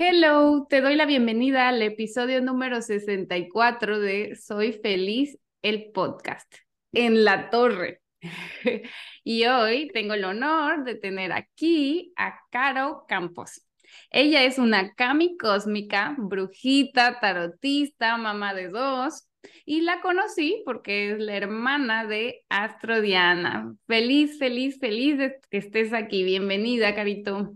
[0.00, 6.54] Hello, te doy la bienvenida al episodio número 64 de Soy Feliz, el podcast,
[6.92, 8.00] en la torre.
[9.24, 13.66] y hoy tengo el honor de tener aquí a Caro Campos.
[14.12, 19.28] Ella es una Kami cósmica, brujita, tarotista, mamá de dos,
[19.64, 23.74] y la conocí porque es la hermana de Astro Diana.
[23.88, 26.22] Feliz, feliz, feliz de que estés aquí.
[26.22, 27.52] Bienvenida, Carito.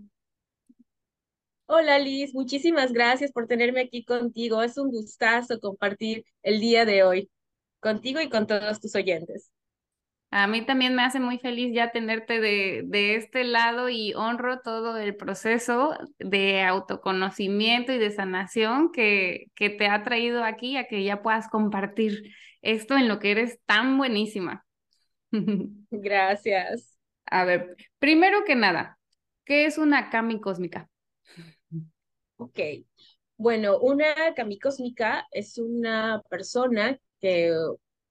[1.74, 4.62] Hola Liz, muchísimas gracias por tenerme aquí contigo.
[4.62, 7.30] Es un gustazo compartir el día de hoy
[7.80, 9.50] contigo y con todos tus oyentes.
[10.30, 14.60] A mí también me hace muy feliz ya tenerte de, de este lado y honro
[14.60, 20.86] todo el proceso de autoconocimiento y de sanación que, que te ha traído aquí a
[20.88, 24.66] que ya puedas compartir esto en lo que eres tan buenísima.
[25.90, 26.98] Gracias.
[27.24, 28.98] A ver, primero que nada,
[29.46, 30.90] ¿qué es una Kami cósmica?
[32.44, 32.58] Ok,
[33.36, 37.52] bueno, una Kami cósmica es una persona que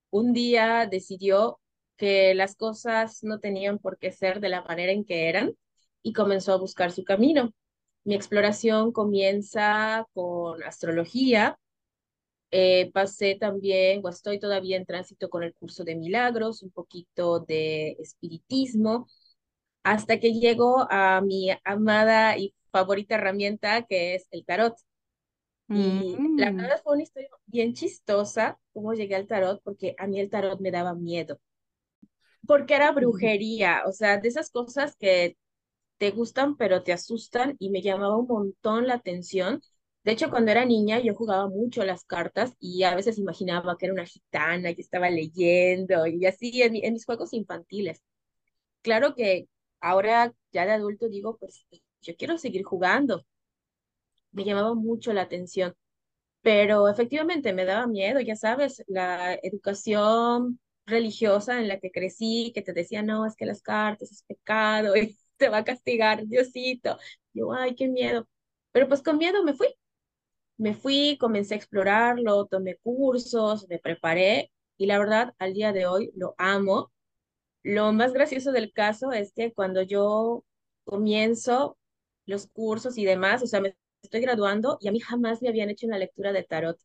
[0.09, 1.59] un día decidió
[1.97, 5.53] que las cosas no tenían por qué ser de la manera en que eran
[6.01, 7.53] y comenzó a buscar su camino.
[8.05, 11.59] Mi exploración comienza con astrología.
[12.51, 17.39] Eh, pasé también, o estoy todavía en tránsito con el curso de milagros, un poquito
[17.41, 19.07] de espiritismo,
[19.83, 24.75] hasta que llego a mi amada y favorita herramienta que es el tarot.
[25.69, 26.57] Y la mm.
[26.57, 30.59] verdad fue una historia bien chistosa cómo llegué al tarot, porque a mí el tarot
[30.59, 31.39] me daba miedo
[32.47, 35.37] porque era brujería, o sea, de esas cosas que
[35.97, 39.61] te gustan pero te asustan y me llamaba un montón la atención.
[40.03, 43.85] De hecho, cuando era niña yo jugaba mucho las cartas y a veces imaginaba que
[43.87, 48.01] era una gitana que estaba leyendo y así en, en mis juegos infantiles.
[48.81, 49.47] Claro que
[49.81, 51.65] ahora ya de adulto digo, pues
[52.01, 53.25] yo quiero seguir jugando.
[54.31, 55.75] Me llamaba mucho la atención,
[56.41, 62.61] pero efectivamente me daba miedo, ya sabes, la educación religiosa en la que crecí, que
[62.63, 66.97] te decía, no, es que las cartas es pecado y te va a castigar Diosito.
[67.33, 68.27] Yo, ay, qué miedo.
[68.71, 69.67] Pero pues con miedo me fui.
[70.57, 75.87] Me fui, comencé a explorarlo, tomé cursos, me preparé y la verdad, al día de
[75.87, 76.91] hoy lo amo.
[77.63, 80.45] Lo más gracioso del caso es que cuando yo
[80.85, 81.77] comienzo
[82.31, 85.69] los cursos y demás, o sea, me estoy graduando y a mí jamás me habían
[85.69, 86.79] hecho una lectura de tarot.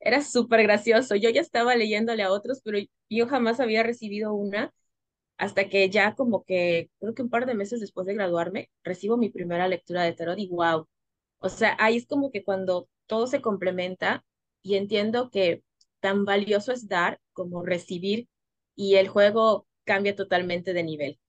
[0.00, 1.16] Era súper gracioso.
[1.16, 2.78] Yo ya estaba leyéndole a otros, pero
[3.10, 4.72] yo jamás había recibido una
[5.38, 9.16] hasta que ya como que, creo que un par de meses después de graduarme, recibo
[9.16, 10.88] mi primera lectura de tarot y wow.
[11.38, 14.24] O sea, ahí es como que cuando todo se complementa
[14.62, 15.62] y entiendo que
[16.00, 18.28] tan valioso es dar como recibir
[18.76, 21.20] y el juego cambia totalmente de nivel.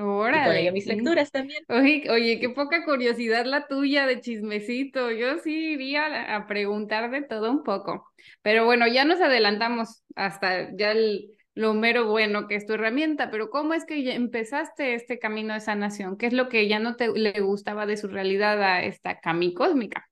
[0.00, 0.40] Órale.
[0.40, 1.64] Y con ello mis lecturas también.
[1.68, 5.10] Oye, oye, qué poca curiosidad la tuya de chismecito.
[5.10, 8.10] Yo sí iría a preguntar de todo un poco.
[8.42, 13.30] Pero bueno, ya nos adelantamos hasta ya el, lo mero bueno que es tu herramienta,
[13.30, 16.16] pero ¿cómo es que empezaste este camino de sanación?
[16.16, 19.54] ¿Qué es lo que ya no te le gustaba de su realidad a esta Cami
[19.54, 20.06] cósmica?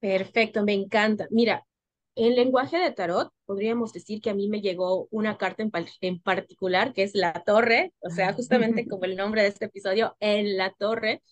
[0.00, 1.28] Perfecto, me encanta.
[1.30, 1.64] Mira,
[2.16, 5.70] en lenguaje de tarot, podríamos decir que a mí me llegó una carta en,
[6.00, 10.16] en, particular, que es la torre, o sea, justamente como el nombre de este episodio,
[10.20, 11.22] en la torre.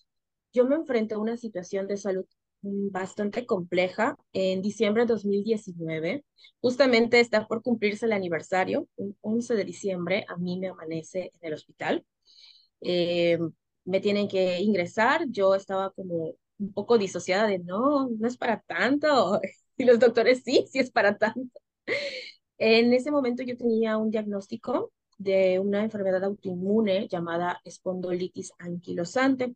[0.53, 2.25] Yo me enfrenté a una situación de salud
[2.61, 6.23] bastante compleja en diciembre de 2019.
[6.59, 11.47] Justamente está por cumplirse el aniversario, un 11 de diciembre, a mí me amanece en
[11.47, 12.05] el hospital.
[12.81, 13.39] Eh,
[13.83, 18.61] me tienen que ingresar, yo estaba como un poco disociada de no, no es para
[18.61, 19.41] tanto,
[19.77, 21.59] y los doctores, sí, sí es para tanto.
[22.57, 29.55] En ese momento yo tenía un diagnóstico de una enfermedad autoinmune llamada espondilitis anquilosante.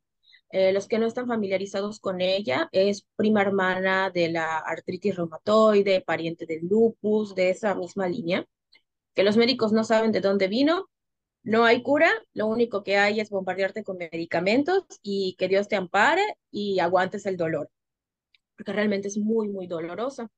[0.50, 6.02] Eh, los que no están familiarizados con ella, es prima hermana de la artritis reumatoide,
[6.02, 8.46] pariente del lupus, de esa misma línea,
[9.14, 10.90] que los médicos no saben de dónde vino,
[11.44, 15.76] no hay cura, lo único que hay es bombardearte con medicamentos y que Dios te
[15.76, 17.70] ampare y aguantes el dolor
[18.56, 20.30] porque realmente es muy, muy dolorosa.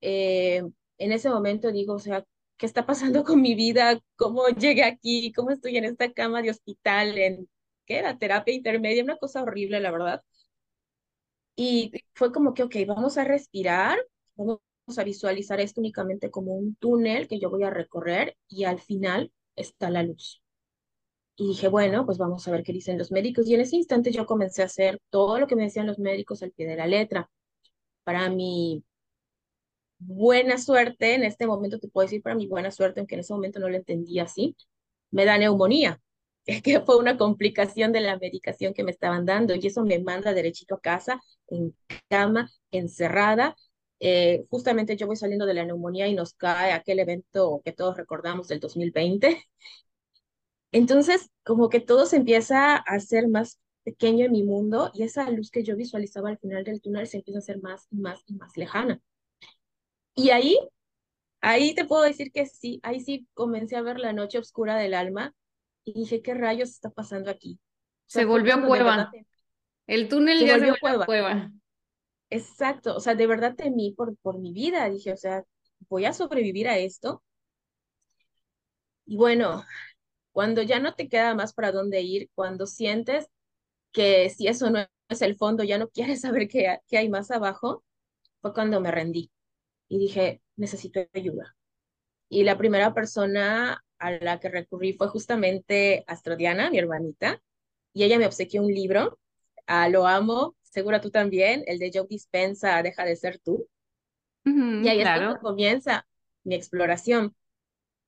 [0.00, 0.62] Eh,
[1.00, 2.24] en ese momento digo, o sea,
[2.58, 4.00] ¿qué está pasando con mi vida?
[4.16, 5.32] ¿Cómo llegué aquí?
[5.32, 7.18] ¿Cómo estoy en esta cama de hospital?
[7.18, 7.48] ¿En
[7.86, 8.18] qué era?
[8.18, 10.22] Terapia intermedia, una cosa horrible, la verdad.
[11.56, 13.98] Y fue como que, ok, vamos a respirar,
[14.36, 14.60] vamos
[14.96, 19.32] a visualizar esto únicamente como un túnel que yo voy a recorrer y al final
[19.56, 20.42] está la luz.
[21.36, 23.46] Y dije, bueno, pues vamos a ver qué dicen los médicos.
[23.46, 26.42] Y en ese instante yo comencé a hacer todo lo que me decían los médicos
[26.42, 27.30] al pie de la letra
[28.04, 28.84] para mi
[30.00, 33.32] buena suerte, en este momento te puedo decir para mi buena suerte, aunque en ese
[33.34, 34.56] momento no lo entendía así,
[35.10, 36.00] me da neumonía.
[36.64, 40.32] que fue una complicación de la medicación que me estaban dando y eso me manda
[40.32, 41.74] derechito a casa, en
[42.08, 43.56] cama, encerrada.
[44.00, 47.96] Eh, justamente yo voy saliendo de la neumonía y nos cae aquel evento que todos
[47.96, 49.44] recordamos del 2020.
[50.72, 55.28] Entonces, como que todo se empieza a hacer más pequeño en mi mundo y esa
[55.30, 58.22] luz que yo visualizaba al final del túnel se empieza a hacer más y más
[58.26, 59.00] y más lejana.
[60.20, 60.58] Y ahí,
[61.40, 64.92] ahí te puedo decir que sí, ahí sí comencé a ver la noche oscura del
[64.92, 65.34] alma
[65.84, 67.58] y dije, ¿qué rayos está pasando aquí?
[68.06, 69.10] se volvió cueva.
[69.86, 71.50] El túnel ya se volvió cueva.
[72.28, 75.44] Exacto, o sea, de verdad temí por, por mi vida, dije, o sea,
[75.88, 77.22] voy a sobrevivir a esto.
[79.06, 79.64] Y bueno,
[80.32, 83.26] cuando ya no te queda más para dónde ir, cuando sientes
[83.92, 87.30] que si eso no es el fondo, ya no quieres saber qué, qué hay más
[87.30, 87.82] abajo,
[88.42, 89.30] fue cuando me rendí
[89.90, 91.56] y dije, necesito ayuda.
[92.30, 97.42] Y la primera persona a la que recurrí fue justamente Astrodiana, mi hermanita,
[97.92, 99.18] y ella me obsequió un libro,
[99.66, 103.66] ah, lo amo, seguro tú también, el de Joe Dispensa, Deja de ser tú.
[104.44, 106.06] y ahí es cuando comienza
[106.44, 107.34] mi exploración.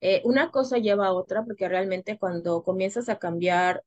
[0.00, 3.82] Eh, una cosa lleva a otra porque realmente cuando comienzas a cambiar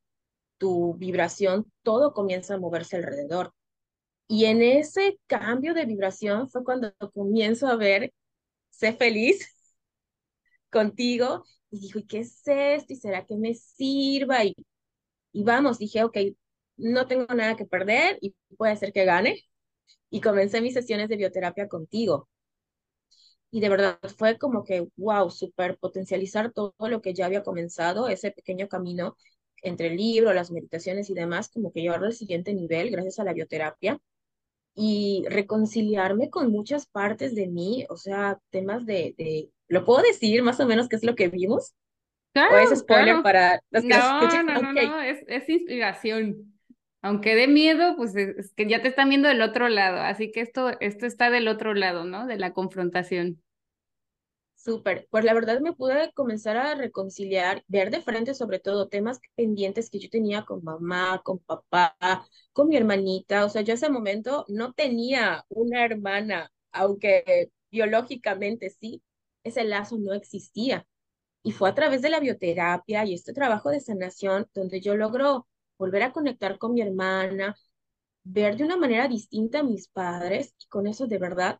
[0.58, 3.54] tu vibración, todo comienza a moverse alrededor.
[4.28, 8.14] Y en ese cambio de vibración fue cuando comienzo a ver,
[8.72, 9.48] sé feliz
[10.72, 12.94] contigo, y dijo, ¿y qué es esto?
[12.94, 14.44] ¿Y será que me sirva?
[14.46, 14.56] Y,
[15.34, 16.18] y vamos, dije, ok,
[16.78, 19.42] no tengo nada que perder y puede ser que gane.
[20.12, 22.30] Y comencé mis sesiones de bioterapia contigo.
[23.52, 28.10] Y de verdad fue como que, wow, super potencializar todo lo que ya había comenzado,
[28.10, 29.18] ese pequeño camino
[29.64, 33.24] entre el libro, las meditaciones y demás, como que llevarlo al siguiente nivel gracias a
[33.24, 34.00] la bioterapia
[34.76, 40.44] y reconciliarme con muchas partes de mí, o sea, temas de, de ¿lo puedo decir
[40.44, 41.74] más o menos qué es lo que vimos?
[42.34, 44.46] Claro, ¿O es spoiler para los que no, escuchan?
[44.46, 46.54] No, no, no, es, es inspiración.
[47.02, 50.42] Aunque dé miedo, pues es, que ya te están viendo del otro lado, así que
[50.42, 52.28] esto, esto está del otro lado, ¿no?
[52.28, 53.42] De la confrontación.
[54.66, 59.20] Súper, pues la verdad me pude comenzar a reconciliar, ver de frente sobre todo temas
[59.36, 61.96] pendientes que yo tenía con mamá, con papá,
[62.52, 69.04] con mi hermanita, o sea, yo ese momento no tenía una hermana, aunque biológicamente sí,
[69.44, 70.88] ese lazo no existía.
[71.44, 75.48] Y fue a través de la bioterapia y este trabajo de sanación donde yo logro
[75.78, 77.56] volver a conectar con mi hermana,
[78.24, 81.60] ver de una manera distinta a mis padres y con eso de verdad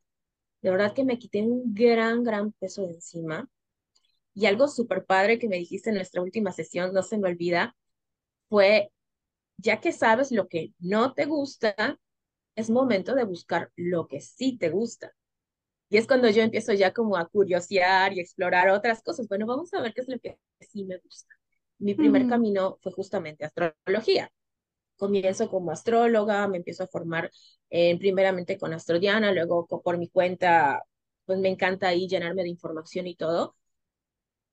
[0.66, 3.48] de verdad que me quité un gran, gran peso de encima.
[4.34, 7.76] Y algo súper padre que me dijiste en nuestra última sesión, no se me olvida,
[8.50, 8.92] fue,
[9.58, 12.00] ya que sabes lo que no te gusta,
[12.56, 15.14] es momento de buscar lo que sí te gusta.
[15.88, 19.28] Y es cuando yo empiezo ya como a curiosear y explorar otras cosas.
[19.28, 21.32] Bueno, vamos a ver qué es lo que sí me gusta.
[21.78, 24.32] Mi primer camino fue justamente astrología
[24.98, 27.32] comienzo como astróloga, me empiezo a formar
[27.70, 30.84] eh, primeramente con Astrodiana, luego por mi cuenta,
[31.26, 33.56] pues me encanta ahí llenarme de información y todo.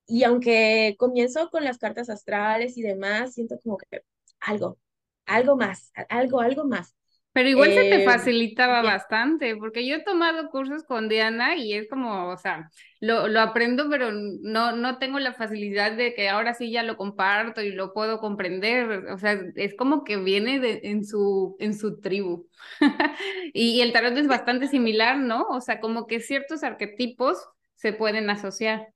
[0.06, 4.02] Y aunque comienzo con las cartas astrales y demás, siento como que
[4.40, 4.78] algo,
[5.26, 6.94] algo más, algo, algo más.
[7.32, 11.72] Pero igual se te eh, facilitaba bastante, porque yo he tomado cursos con Diana y
[11.72, 12.70] es como, o sea,
[13.00, 16.98] lo, lo aprendo, pero no, no tengo la facilidad de que ahora sí ya lo
[16.98, 19.06] comparto y lo puedo comprender.
[19.10, 22.48] O sea, es como que viene de, en, su, en su tribu.
[23.54, 25.44] y, y el tarot es bastante similar, ¿no?
[25.48, 27.38] O sea, como que ciertos arquetipos
[27.76, 28.88] se pueden asociar.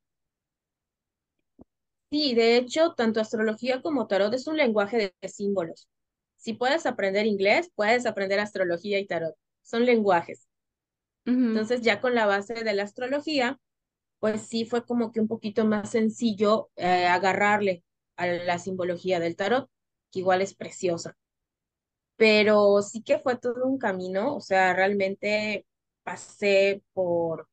[2.11, 5.87] Sí, de hecho, tanto astrología como tarot es un lenguaje de símbolos.
[6.37, 9.35] Si puedes aprender inglés, puedes aprender astrología y tarot.
[9.63, 10.49] Son lenguajes.
[11.25, 13.59] Entonces, ya con la base de la astrología,
[14.21, 17.85] pues sí fue como que un poquito más sencillo eh, agarrarle
[18.17, 19.69] a la simbología del tarot,
[20.13, 21.17] que igual es preciosa.
[22.17, 25.67] Pero sí que fue todo un camino, o sea, realmente
[26.03, 27.49] pasé por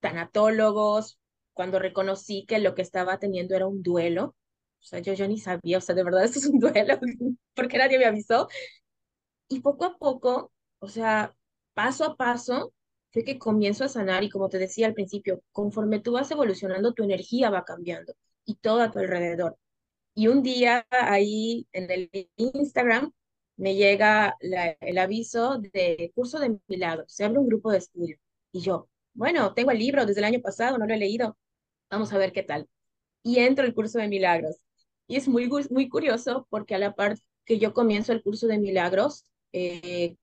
[0.00, 1.18] tanatólogos,
[1.52, 4.34] cuando reconocí que lo que estaba teniendo era un duelo,
[4.80, 6.98] o sea, yo, yo ni sabía, o sea, de verdad esto es un duelo,
[7.54, 8.48] porque nadie me avisó.
[9.48, 11.34] Y poco a poco, o sea,
[11.74, 12.72] paso a paso,
[13.12, 16.92] fue que comienzo a sanar y como te decía al principio, conforme tú vas evolucionando,
[16.94, 19.56] tu energía va cambiando y todo a tu alrededor.
[20.14, 23.12] Y un día ahí en el Instagram
[23.56, 28.18] me llega el aviso de curso de milagros, se abre un grupo de estudio.
[28.52, 31.36] Y yo, bueno, tengo el libro desde el año pasado, no lo he leído,
[31.90, 32.68] vamos a ver qué tal.
[33.22, 34.56] Y entro al curso de milagros.
[35.10, 38.58] Y es muy, muy curioso porque a la par que yo comienzo el curso de
[38.58, 40.16] milagros, eh,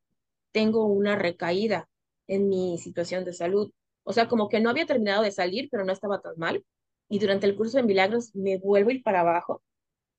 [0.54, 1.90] tengo una recaída
[2.28, 3.74] en mi situación de salud.
[4.04, 6.64] O sea, como que no había terminado de salir, pero no estaba tan mal.
[7.10, 9.62] Y durante el curso de milagros me vuelvo a ir para abajo.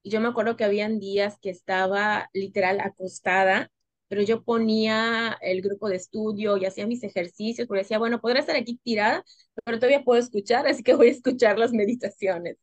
[0.02, 3.70] Y yo me acuerdo que habían días que estaba literal acostada,
[4.08, 8.40] pero yo ponía el grupo de estudio y hacía mis ejercicios, porque decía, bueno, podré
[8.40, 9.24] estar aquí tirada,
[9.64, 12.58] pero todavía puedo escuchar, así que voy a escuchar las meditaciones.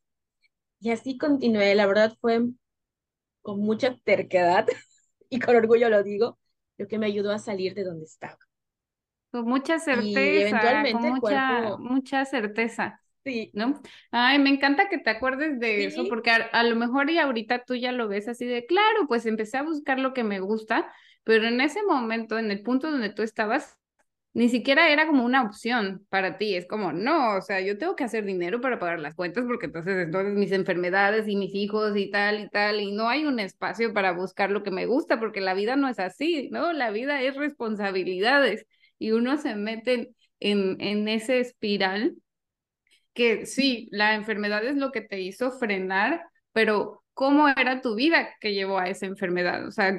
[0.80, 2.42] Y así continué, la verdad fue
[3.42, 4.66] con mucha terquedad
[5.30, 6.38] y con orgullo lo digo,
[6.78, 8.38] lo que me ayudó a salir de donde estaba.
[9.30, 13.00] Con mucha certeza, con mucha, mucha certeza.
[13.24, 13.50] Sí.
[13.54, 13.82] ¿No?
[14.12, 17.74] Ay, me encanta que te acuerdes de eso, porque a, lo mejor y ahorita tú
[17.74, 20.92] ya lo ves así de, claro, pues empecé a buscar lo que me gusta,
[21.24, 23.76] pero en ese momento, en el punto donde tú estabas,
[24.36, 27.96] ni siquiera era como una opción para ti, es como, no, o sea, yo tengo
[27.96, 31.96] que hacer dinero para pagar las cuentas porque entonces, entonces mis enfermedades y mis hijos
[31.96, 35.18] y tal y tal, y no hay un espacio para buscar lo que me gusta
[35.18, 36.74] porque la vida no es así, ¿no?
[36.74, 38.66] La vida es responsabilidades
[38.98, 42.14] y uno se mete en, en ese espiral
[43.14, 46.20] que sí, la enfermedad es lo que te hizo frenar,
[46.52, 49.66] pero ¿cómo era tu vida que llevó a esa enfermedad?
[49.66, 49.98] O sea,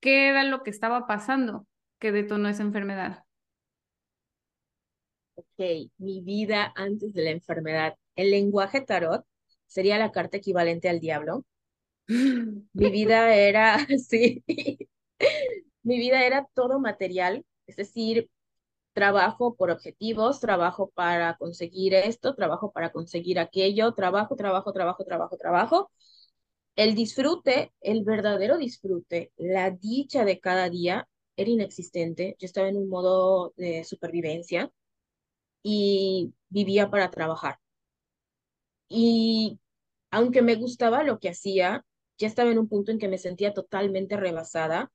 [0.00, 1.66] ¿qué era lo que estaba pasando
[1.98, 3.21] que detonó esa enfermedad?
[5.98, 7.94] Mi vida antes de la enfermedad.
[8.16, 9.24] El lenguaje tarot
[9.66, 11.44] sería la carta equivalente al diablo.
[12.08, 13.78] Mi vida era,
[14.08, 14.44] sí,
[15.82, 18.28] mi vida era todo material, es decir,
[18.92, 25.36] trabajo por objetivos, trabajo para conseguir esto, trabajo para conseguir aquello, trabajo, trabajo, trabajo, trabajo,
[25.36, 25.90] trabajo.
[26.76, 32.36] El disfrute, el verdadero disfrute, la dicha de cada día era inexistente.
[32.38, 34.70] Yo estaba en un modo de supervivencia
[35.62, 37.58] y vivía para trabajar.
[38.88, 39.58] Y
[40.10, 41.84] aunque me gustaba lo que hacía,
[42.18, 44.92] ya estaba en un punto en que me sentía totalmente rebasada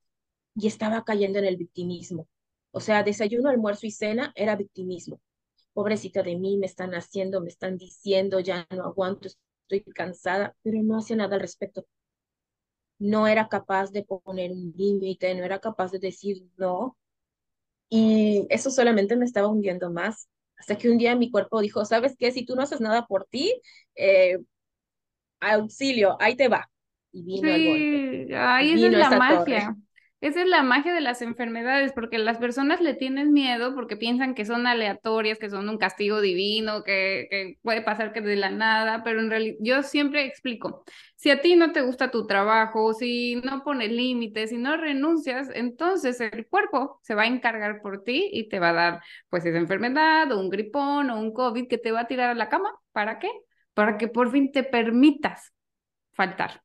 [0.56, 2.28] y estaba cayendo en el victimismo.
[2.72, 5.20] O sea, desayuno, almuerzo y cena era victimismo.
[5.74, 9.30] Pobrecita de mí, me están haciendo, me están diciendo, ya no aguanto,
[9.64, 11.86] estoy cansada, pero no hacía nada al respecto.
[13.00, 16.98] No era capaz de poner un límite, no era capaz de decir no.
[17.90, 20.28] Y eso solamente me estaba hundiendo más.
[20.58, 22.32] Hasta que un día mi cuerpo dijo, ¿sabes qué?
[22.32, 23.62] Si tú no haces nada por ti,
[23.96, 24.38] eh,
[25.40, 26.70] auxilio, ahí te va.
[27.12, 28.08] Y vino el golpe.
[28.68, 29.76] Ahí es la magia.
[30.20, 34.34] Esa es la magia de las enfermedades, porque las personas le tienen miedo porque piensan
[34.34, 39.04] que son aleatorias, que son un castigo divino, que, puede pasar que de la nada,
[39.04, 40.84] pero en realidad yo siempre explico,
[41.16, 45.50] si a ti no te gusta tu trabajo, si no pones límites, si no renuncias,
[45.54, 49.46] entonces el cuerpo se va a encargar por ti y te va a dar pues
[49.46, 52.50] esa enfermedad o un gripón o un COVID que te va a tirar a la
[52.50, 52.74] cama.
[52.92, 53.30] ¿Para qué?
[53.76, 55.54] Para que por fin te permitas
[56.14, 56.64] faltar.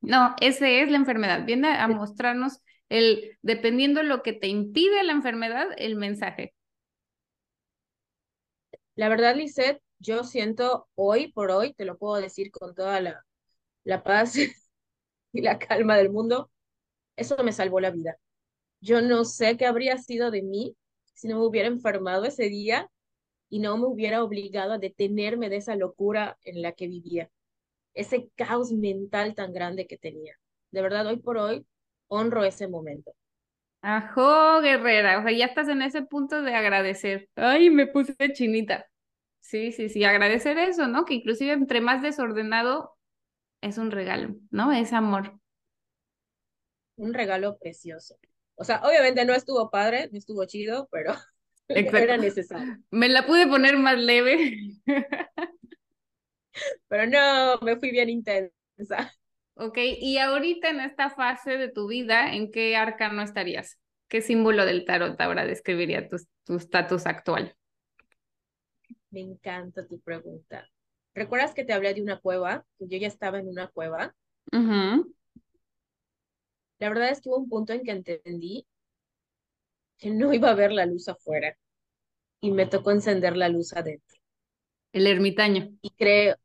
[0.00, 1.44] No, esa es la enfermedad.
[1.44, 6.54] Viene a mostrarnos el, dependiendo lo que te impide la enfermedad, el mensaje.
[8.94, 13.24] La verdad, Lisette, yo siento hoy por hoy, te lo puedo decir con toda la,
[13.84, 14.36] la paz
[15.32, 16.50] y la calma del mundo,
[17.16, 18.18] eso me salvó la vida.
[18.80, 20.76] Yo no sé qué habría sido de mí
[21.14, 22.90] si no me hubiera enfermado ese día
[23.50, 27.30] y no me hubiera obligado a detenerme de esa locura en la que vivía,
[27.94, 30.38] ese caos mental tan grande que tenía.
[30.70, 31.66] De verdad, hoy por hoy,
[32.10, 33.14] honro ese momento.
[33.82, 37.30] Ajo, guerrera, o sea, ya estás en ese punto de agradecer.
[37.36, 38.86] Ay, me puse chinita.
[39.40, 41.06] Sí, sí, sí, agradecer eso, ¿no?
[41.06, 42.96] Que inclusive entre más desordenado
[43.62, 44.72] es un regalo, ¿no?
[44.72, 45.40] Es amor.
[46.96, 48.16] Un regalo precioso.
[48.56, 51.14] O sea, obviamente no estuvo padre, no estuvo chido, pero
[51.68, 52.76] era necesario.
[52.90, 54.58] Me la pude poner más leve.
[56.88, 59.10] pero no, me fui bien intensa.
[59.62, 63.78] Ok, y ahorita en esta fase de tu vida, ¿en qué arcano estarías?
[64.08, 67.54] ¿Qué símbolo del tarot ahora describiría tu estatus actual?
[69.10, 70.66] Me encanta tu pregunta.
[71.14, 72.64] ¿Recuerdas que te hablé de una cueva?
[72.78, 74.14] Que yo ya estaba en una cueva.
[76.78, 78.66] La verdad es que hubo un punto en que entendí
[79.98, 81.54] que no iba a ver la luz afuera
[82.40, 84.16] y me tocó encender la luz adentro.
[84.94, 85.68] El ermitaño.
[85.82, 86.36] Y creo,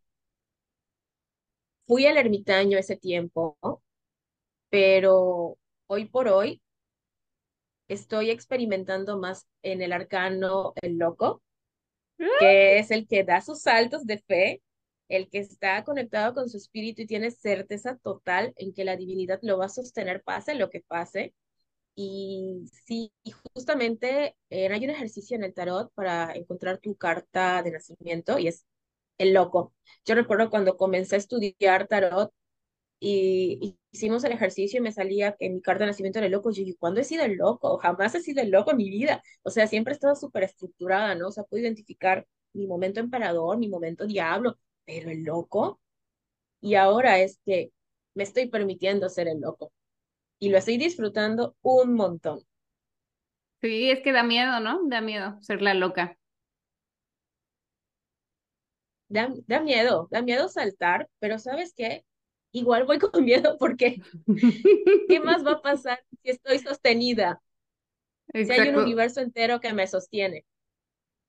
[1.87, 3.57] Fui al ermitaño ese tiempo,
[4.69, 6.61] pero hoy por hoy
[7.87, 11.43] estoy experimentando más en el arcano el loco,
[12.39, 14.63] que es el que da sus saltos de fe,
[15.09, 19.39] el que está conectado con su espíritu y tiene certeza total en que la divinidad
[19.43, 21.35] lo va a sostener pase lo que pase.
[21.95, 23.13] Y sí,
[23.53, 28.47] justamente eh, hay un ejercicio en el tarot para encontrar tu carta de nacimiento y
[28.47, 28.65] es
[29.17, 29.73] el loco.
[30.05, 32.31] Yo recuerdo cuando comencé a estudiar tarot
[32.99, 36.51] y, hicimos el ejercicio y me salía que mi carta de nacimiento era el loco.
[36.51, 37.77] Yo dije, ¿cuándo he sido el loco?
[37.77, 39.23] Jamás he sido el loco en mi vida.
[39.43, 41.29] O sea, siempre he estado súper estructurada, ¿no?
[41.29, 45.79] O sea, puedo identificar mi momento emperador, mi momento diablo, pero el loco.
[46.61, 47.71] Y ahora es que
[48.15, 49.71] me estoy permitiendo ser el loco
[50.39, 52.39] y lo estoy disfrutando un montón.
[53.61, 54.81] Sí, es que da miedo, ¿no?
[54.87, 56.17] Da miedo ser la loca.
[59.07, 62.05] Da, da miedo, da miedo saltar, pero ¿sabes qué?
[62.51, 63.97] Igual voy con miedo porque
[65.07, 67.41] ¿qué más va a pasar si estoy sostenida?
[68.33, 70.45] Si hay un universo entero que me sostiene.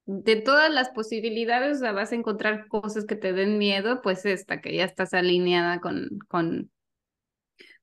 [0.07, 4.77] De todas las posibilidades, vas a encontrar cosas que te den miedo, pues esta, que
[4.77, 6.71] ya estás alineada con, con,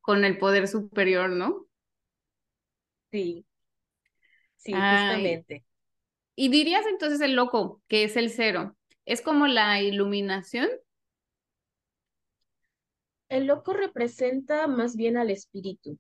[0.02, 1.66] con el poder superior, ¿no?
[3.12, 3.46] Sí,
[4.58, 5.66] sí, justamente.
[6.36, 10.70] Y dirías entonces el loco, que es el cero, ¿es como la iluminación?
[13.30, 15.98] El loco representa más bien al espíritu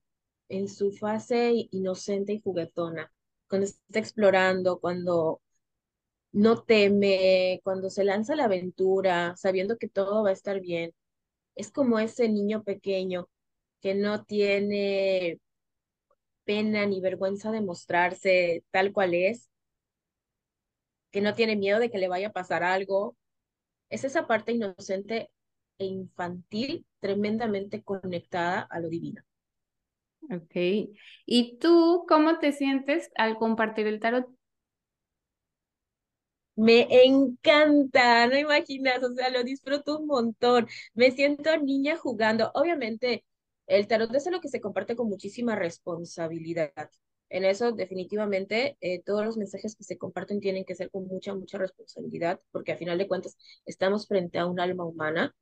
[0.50, 3.12] en su fase inocente y juguetona,
[3.50, 5.41] cuando está explorando, cuando
[6.31, 10.93] no teme, cuando se lanza a la aventura, sabiendo que todo va a estar bien.
[11.55, 13.29] Es como ese niño pequeño
[13.81, 15.39] que no tiene
[16.45, 19.50] pena ni vergüenza de mostrarse tal cual es,
[21.13, 23.15] que no tiene miedo de que le vaya a pasar algo.
[23.89, 25.32] Es esa parte inocente
[25.79, 29.24] e infantil tremendamente conectada a lo divino.
[30.32, 30.51] Ok.
[31.25, 34.27] ¿Y tú cómo te sientes al compartir el tarot?
[36.55, 40.67] Me encanta, no imaginas, o sea, lo disfruto un montón.
[40.93, 42.51] Me siento niña jugando.
[42.53, 43.25] Obviamente,
[43.67, 46.72] el tarot es algo que se comparte con muchísima responsabilidad.
[47.34, 51.36] En eso, definitivamente, eh, todos los mensajes que se comparten tienen que ser con mucha,
[51.36, 55.36] mucha responsabilidad, porque a final de cuentas estamos frente a un alma humana.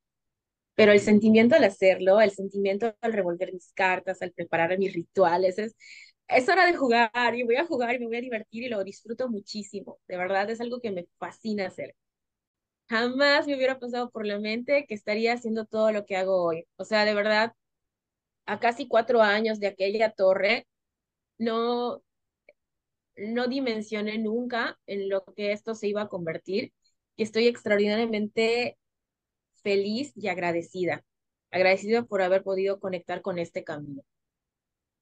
[0.76, 5.60] Pero el sentimiento al hacerlo, el sentimiento al revolver mis cartas, al preparar mis rituales,
[5.60, 5.76] es,
[6.28, 8.84] es hora de jugar y voy a jugar y me voy a divertir y lo
[8.84, 10.00] disfruto muchísimo.
[10.08, 11.96] De verdad, es algo que me fascina hacer.
[12.90, 16.68] Jamás me hubiera pasado por la mente que estaría haciendo todo lo que hago hoy.
[16.78, 17.54] O sea, de verdad,
[18.46, 20.68] a casi cuatro años de aquella torre,
[21.42, 22.04] no,
[23.18, 26.72] no dimensioné nunca en lo que esto se iba a convertir
[27.16, 28.78] y estoy extraordinariamente
[29.64, 31.04] feliz y agradecida.
[31.52, 34.04] Agradecida por haber podido conectar con este camino.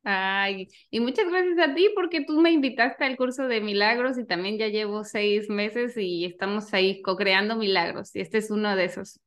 [0.04, 4.25] Ay, y muchas gracias a ti porque tú me invitaste al curso de milagros y
[4.25, 8.86] también ya llevo seis meses y estamos ahí co-creando milagros y este es uno de
[8.86, 9.19] esos.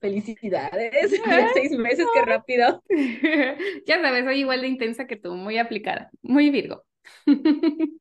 [0.00, 1.10] Felicidades.
[1.54, 2.82] seis meses, qué rápido.
[3.86, 6.84] ya sabes, soy igual de intensa que tú, muy aplicada, muy Virgo.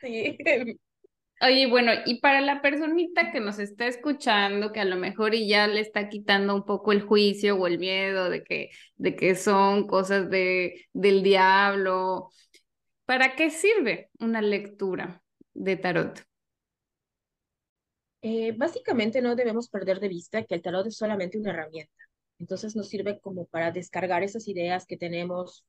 [0.00, 0.38] sí.
[1.42, 5.46] Oye, bueno, y para la personita que nos está escuchando, que a lo mejor y
[5.46, 9.34] ya le está quitando un poco el juicio o el miedo de que, de que
[9.34, 12.30] son cosas de, del diablo,
[13.04, 16.26] ¿para qué sirve una lectura de tarot?
[18.28, 21.92] Eh, básicamente no debemos perder de vista que el tarot es solamente una herramienta.
[22.40, 25.64] Entonces nos sirve como para descargar esas ideas que tenemos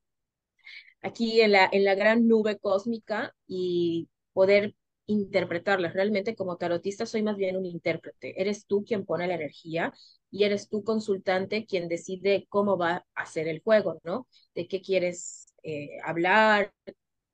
[1.00, 4.74] aquí en la, en la gran nube cósmica y poder
[5.06, 5.94] interpretarlas.
[5.94, 8.40] Realmente como tarotista soy más bien un intérprete.
[8.40, 9.92] Eres tú quien pone la energía
[10.30, 14.26] y eres tú consultante quien decide cómo va a ser el juego, ¿no?
[14.56, 16.72] De qué quieres eh, hablar,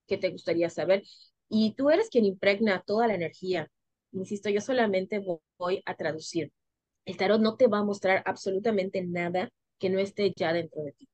[0.06, 1.02] qué te gustaría saber.
[1.48, 3.70] Y tú eres quien impregna toda la energía.
[4.14, 5.22] Insisto, yo solamente
[5.58, 6.50] voy a traducir.
[7.06, 10.92] El tarot no te va a mostrar absolutamente nada que no esté ya dentro de
[10.92, 11.08] ti.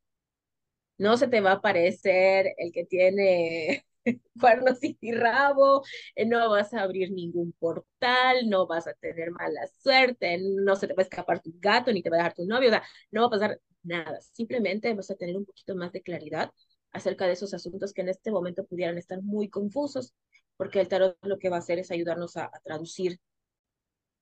[0.99, 3.85] No se te va a aparecer el que tiene
[4.41, 5.83] cuernos y rabo,
[6.15, 10.87] eh, no vas a abrir ningún portal, no vas a tener mala suerte, no se
[10.89, 12.83] te va a escapar tu gato, ni te va a dejar tu novio, o sea,
[13.11, 14.21] no va a pasar nada.
[14.21, 16.51] Simplemente vas a tener un poquito más de claridad
[16.93, 20.13] acerca de esos asuntos que en este momento pudieran estar muy confusos,
[20.61, 23.19] porque el tarot lo que va a hacer es ayudarnos a, traducir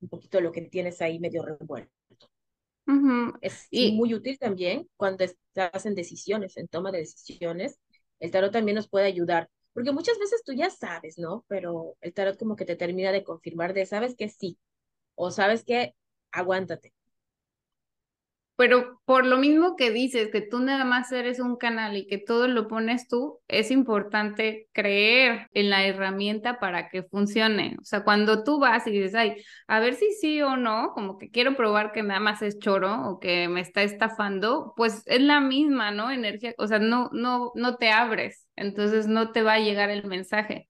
[0.01, 1.90] un poquito lo que tienes ahí medio revuelto.
[3.40, 3.90] Es y...
[3.96, 7.81] muy útil también cuando estás en decisiones, en toma de decisiones.
[8.20, 11.44] El tarot también nos puede ayudar porque muchas veces tú ya sabes, ¿no?
[11.48, 14.61] Pero el tarot como que te termina de confirmar de, sabes que sí,
[15.16, 15.96] o sabes que
[16.31, 16.94] aguántate.
[18.59, 22.18] Pero por lo mismo que dices, que tú nada más eres un canal y que
[22.18, 27.77] todo lo pones tú, es importante creer en la herramienta para que funcione.
[27.81, 29.37] O sea, cuando tú vas y dices, ay,
[29.68, 33.09] a ver si sí o no, como que quiero probar que nada más es choro
[33.09, 36.11] o que me está estafando, pues es la misma, ¿no?
[36.11, 40.05] Energía, o sea, no, no, no te abres, entonces no te va a llegar el
[40.05, 40.67] mensaje.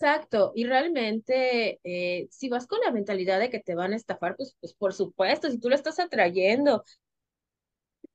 [0.00, 4.34] Exacto, y realmente eh, si vas con la mentalidad de que te van a estafar,
[4.34, 6.84] pues, pues por supuesto, si tú lo estás atrayendo.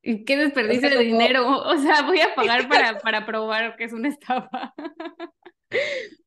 [0.01, 1.45] ¿Y qué desperdicio de dinero?
[1.63, 4.73] O sea, voy a pagar para, para probar que es una estafa.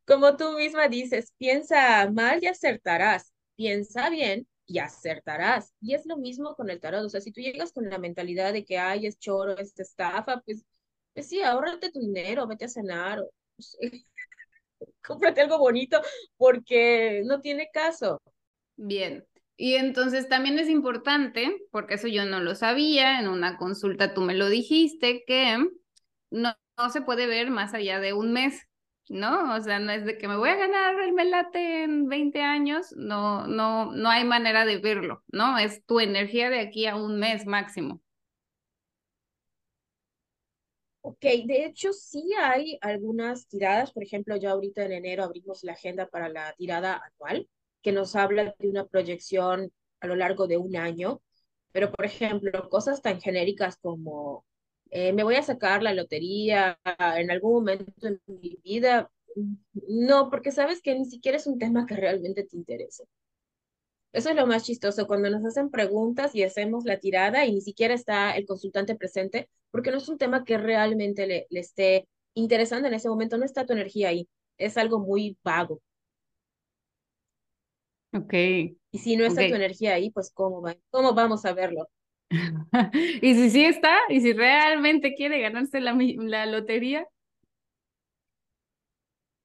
[0.06, 5.74] Como tú misma dices, piensa mal y acertarás, piensa bien y acertarás.
[5.80, 7.04] Y es lo mismo con el tarot.
[7.04, 10.40] O sea, si tú llegas con la mentalidad de que, ay, es choro, es estafa,
[10.42, 10.64] pues,
[11.14, 13.32] pues sí, ahórrate tu dinero, vete a cenar, o,
[15.06, 16.00] cómprate algo bonito,
[16.36, 18.20] porque no tiene caso.
[18.76, 19.24] Bien.
[19.56, 24.20] Y entonces también es importante, porque eso yo no lo sabía, en una consulta tú
[24.20, 25.58] me lo dijiste, que
[26.30, 28.68] no, no se puede ver más allá de un mes.
[29.10, 29.54] ¿no?
[29.54, 32.92] O sea, no es de que me voy a ganar el melate en 20 años,
[32.96, 35.58] no, no, no hay manera de verlo, ¿no?
[35.58, 38.00] Es tu energía de aquí a un mes máximo.
[41.10, 45.72] Ok, de hecho sí hay algunas tiradas, por ejemplo, ya ahorita en enero abrimos la
[45.72, 47.48] agenda para la tirada anual,
[47.82, 51.22] que nos habla de una proyección a lo largo de un año,
[51.72, 54.44] pero por ejemplo, cosas tan genéricas como
[54.90, 56.78] eh, me voy a sacar la lotería
[57.16, 59.10] en algún momento en mi vida.
[59.88, 63.04] No, porque sabes que ni siquiera es un tema que realmente te interese.
[64.12, 67.60] Eso es lo más chistoso, cuando nos hacen preguntas y hacemos la tirada y ni
[67.60, 72.08] siquiera está el consultante presente, porque no es un tema que realmente le, le esté
[72.34, 75.80] interesando en ese momento, no está tu energía ahí, es algo muy vago.
[78.12, 78.32] Ok.
[78.32, 80.76] Y si no está tu energía ahí, pues ¿cómo, va?
[80.90, 81.88] ¿cómo vamos a verlo?
[83.22, 87.06] y si sí está, y si realmente quiere ganarse la, la lotería.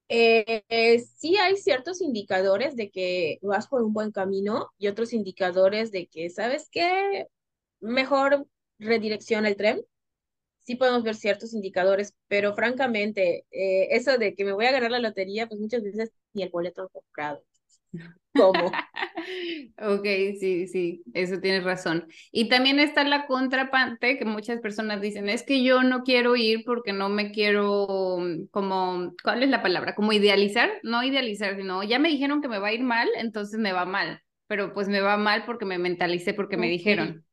[0.09, 5.91] Eh, sí hay ciertos indicadores de que vas por un buen camino y otros indicadores
[5.91, 7.27] de que, ¿sabes qué?
[7.79, 8.47] Mejor
[8.79, 9.81] redirecciona el tren.
[10.59, 14.91] Sí podemos ver ciertos indicadores, pero francamente, eh, eso de que me voy a ganar
[14.91, 17.43] la lotería, pues muchas veces ni el boleto comprado.
[18.35, 18.71] ¿Cómo?
[19.77, 20.03] ok,
[20.39, 22.07] sí, sí, eso tienes razón.
[22.31, 26.63] Y también está la contraparte que muchas personas dicen, es que yo no quiero ir
[26.65, 29.93] porque no me quiero, mm, como, ¿cuál es la palabra?
[29.93, 33.59] Como idealizar, no idealizar, sino ya me dijeron que me va a ir mal, entonces
[33.59, 37.23] me va mal, pero pues me va mal porque me mentalicé, porque me dijeron.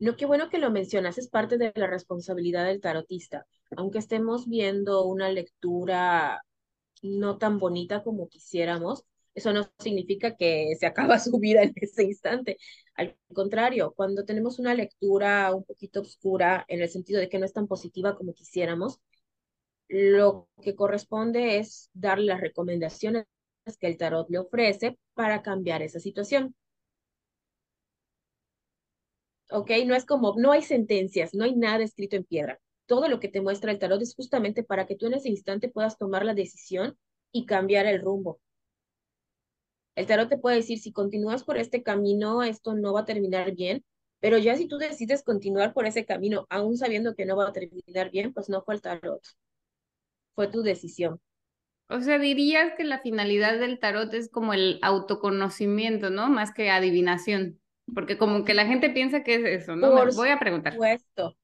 [0.00, 3.46] No, qué bueno que lo mencionas, es parte de la responsabilidad del tarotista.
[3.76, 6.42] Aunque estemos viendo una lectura
[7.02, 12.04] no tan bonita como quisiéramos, eso no significa que se acaba su vida en ese
[12.04, 12.58] instante.
[12.94, 17.46] Al contrario, cuando tenemos una lectura un poquito oscura, en el sentido de que no
[17.46, 19.00] es tan positiva como quisiéramos,
[19.88, 23.26] lo que corresponde es darle las recomendaciones
[23.80, 26.54] que el tarot le ofrece para cambiar esa situación.
[29.50, 29.70] ¿Ok?
[29.86, 32.58] No es como, no hay sentencias, no hay nada escrito en piedra
[32.90, 35.68] todo lo que te muestra el tarot es justamente para que tú en ese instante
[35.68, 36.98] puedas tomar la decisión
[37.30, 38.40] y cambiar el rumbo.
[39.94, 43.54] El tarot te puede decir, si continúas por este camino, esto no va a terminar
[43.54, 43.84] bien,
[44.18, 47.52] pero ya si tú decides continuar por ese camino, aún sabiendo que no va a
[47.52, 49.22] terminar bien, pues no fue el tarot,
[50.34, 51.20] fue tu decisión.
[51.88, 56.28] O sea, dirías que la finalidad del tarot es como el autoconocimiento, ¿no?
[56.28, 57.60] Más que adivinación,
[57.94, 59.92] porque como que la gente piensa que es eso, ¿no?
[59.92, 60.72] Por voy a preguntar.
[60.72, 61.36] Supuesto.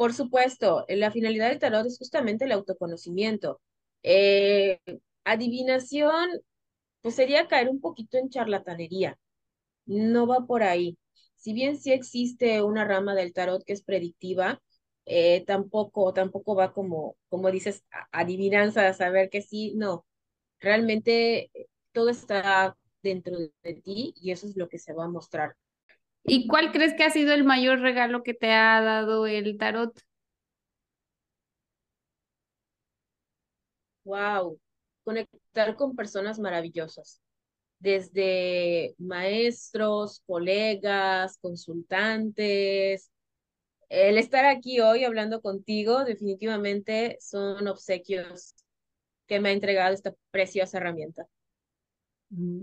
[0.00, 3.60] Por supuesto, la finalidad del tarot es justamente el autoconocimiento.
[4.02, 4.80] Eh,
[5.24, 6.30] adivinación,
[7.02, 9.18] pues sería caer un poquito en charlatanería.
[9.86, 10.98] No va por ahí.
[11.36, 14.62] Si bien sí existe una rama del tarot que es predictiva,
[15.06, 20.06] eh, tampoco, tampoco va como, como dices, adivinanza, a saber que sí, no.
[20.60, 25.08] Realmente eh, todo está dentro de ti y eso es lo que se va a
[25.08, 25.56] mostrar.
[26.24, 29.92] ¿Y cuál crees que ha sido el mayor regalo que te ha dado el tarot?
[34.04, 34.58] Wow,
[35.04, 37.20] conectar con personas maravillosas,
[37.80, 43.10] desde maestros, colegas, consultantes.
[43.90, 48.54] El estar aquí hoy hablando contigo definitivamente son obsequios
[49.26, 51.26] que me ha entregado esta preciosa herramienta.
[52.30, 52.60] Mm,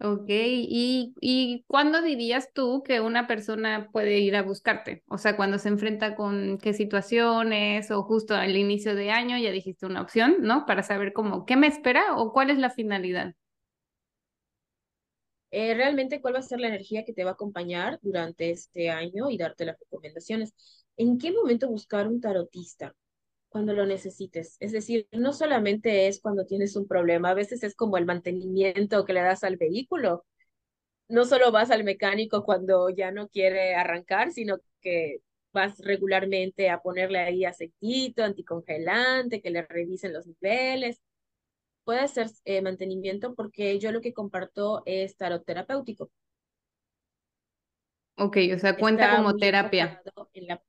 [0.00, 5.02] ok, ¿Y, ¿y cuándo dirías tú que una persona puede ir a buscarte?
[5.08, 9.50] O sea, cuando se enfrenta con qué situaciones o justo al inicio de año ya
[9.50, 10.64] dijiste una opción, ¿no?
[10.66, 13.34] Para saber cómo, ¿qué me espera o cuál es la finalidad?
[15.52, 18.90] Eh, realmente cuál va a ser la energía que te va a acompañar durante este
[18.90, 20.54] año y darte las recomendaciones.
[20.96, 22.94] ¿En qué momento buscar un tarotista?
[23.50, 24.56] Cuando lo necesites.
[24.60, 29.04] Es decir, no solamente es cuando tienes un problema, a veces es como el mantenimiento
[29.04, 30.24] que le das al vehículo.
[31.08, 35.18] No solo vas al mecánico cuando ya no quiere arrancar, sino que
[35.52, 41.00] vas regularmente a ponerle ahí aceitito, anticongelante, que le revisen los niveles.
[41.84, 46.10] Puede ser eh, mantenimiento porque yo lo que comparto es tarot terapéutico.
[48.16, 50.00] Ok, o sea, cuenta como terapia.
[50.34, 50.62] La...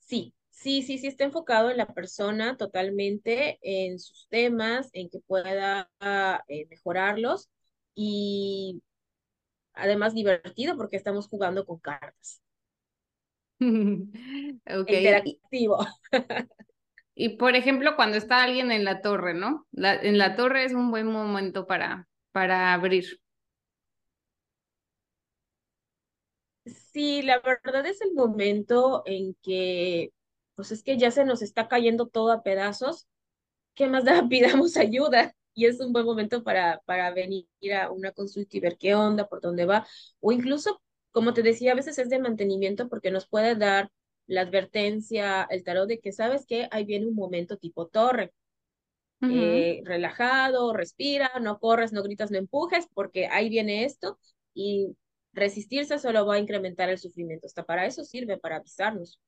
[0.00, 5.20] Sí, Sí, sí, sí está enfocado en la persona totalmente, en sus temas, en que
[5.20, 5.88] pueda
[6.48, 7.48] eh, mejorarlos
[7.94, 8.82] y
[9.74, 12.42] además divertido porque estamos jugando con cartas.
[14.66, 14.90] Ok.
[14.90, 15.78] Interactivo.
[17.14, 19.66] Y por ejemplo, cuando está alguien en la torre, ¿no?
[19.72, 23.20] en la torre es un buen momento para, para abrir.
[26.92, 30.12] Sí, la verdad es el momento en que,
[30.58, 33.06] pues es que ya se nos está cayendo todo a pedazos.
[33.76, 34.26] ¿Qué más da?
[34.28, 35.36] Pidamos ayuda.
[35.54, 37.46] Y es un buen momento para, para venir
[37.80, 39.86] a una consulta y ver qué onda, por dónde va.
[40.18, 43.92] O incluso, como te decía, a veces es de mantenimiento porque nos puede dar
[44.26, 48.32] la advertencia, el tarot de que sabes que ahí viene un momento tipo torre.
[49.22, 54.18] Eh, relajado, respira, no corres, no gritas, no empujes, porque ahí viene esto
[54.54, 54.96] y
[55.32, 57.46] resistirse solo va a incrementar el sufrimiento.
[57.46, 59.20] Hasta para eso sirve, para avisarnos.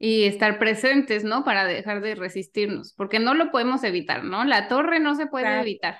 [0.00, 1.44] Y estar presentes, ¿no?
[1.44, 4.44] Para dejar de resistirnos, porque no lo podemos evitar, ¿no?
[4.44, 5.98] La torre no se puede evitar.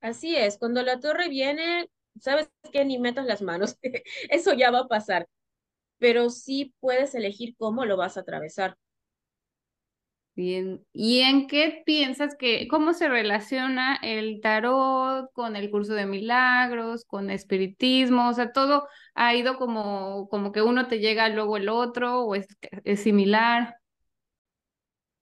[0.00, 1.90] Así es, cuando la torre viene,
[2.20, 3.78] sabes que ni metas las manos,
[4.30, 5.28] eso ya va a pasar,
[5.98, 8.76] pero sí puedes elegir cómo lo vas a atravesar.
[10.36, 16.06] Bien, ¿y en qué piensas que, cómo se relaciona el tarot con el curso de
[16.06, 18.28] milagros, con espiritismo?
[18.30, 22.34] O sea, todo ha ido como, como que uno te llega luego el otro o
[22.34, 22.46] es,
[22.84, 23.76] es similar.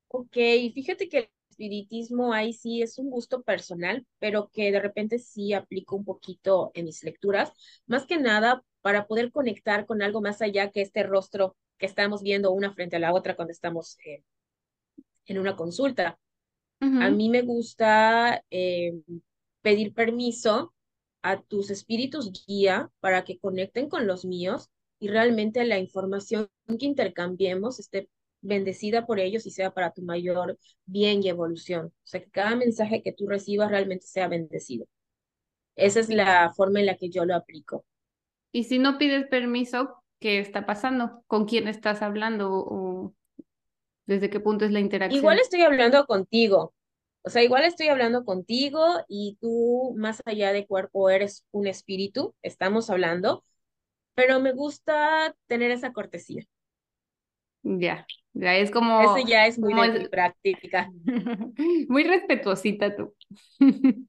[0.09, 0.33] Ok,
[0.75, 5.53] fíjate que el espiritismo ahí sí es un gusto personal, pero que de repente sí
[5.53, 7.53] aplico un poquito en mis lecturas,
[7.87, 12.23] más que nada para poder conectar con algo más allá que este rostro que estamos
[12.23, 14.23] viendo una frente a la otra cuando estamos eh,
[15.29, 16.19] en una consulta.
[16.81, 19.01] A mí me gusta eh,
[19.63, 20.75] pedir permiso
[21.23, 26.87] a tus espíritus guía para que conecten con los míos y realmente la información que
[26.87, 28.09] intercambiemos esté
[28.41, 31.87] bendecida por ellos y sea para tu mayor bien y evolución.
[31.87, 34.87] O sea, que cada mensaje que tú recibas realmente sea bendecido.
[35.75, 37.85] Esa es la forma en la que yo lo aplico.
[38.53, 41.23] Y si no pides permiso, ¿qué está pasando?
[41.27, 42.51] ¿Con quién estás hablando?
[42.53, 43.15] ¿O
[44.09, 45.21] ¿Desde qué punto es la interacción?
[45.21, 46.73] Igual estoy hablando contigo.
[47.23, 52.35] O sea, igual estoy hablando contigo y tú, más allá de cuerpo, eres un espíritu,
[52.41, 53.45] estamos hablando,
[54.15, 56.45] pero me gusta tener esa cortesía.
[57.63, 59.03] Ya, ya es como...
[59.03, 60.91] Eso ya es muy de práctica.
[61.89, 63.15] muy respetuosita tú.
[63.61, 64.09] sí,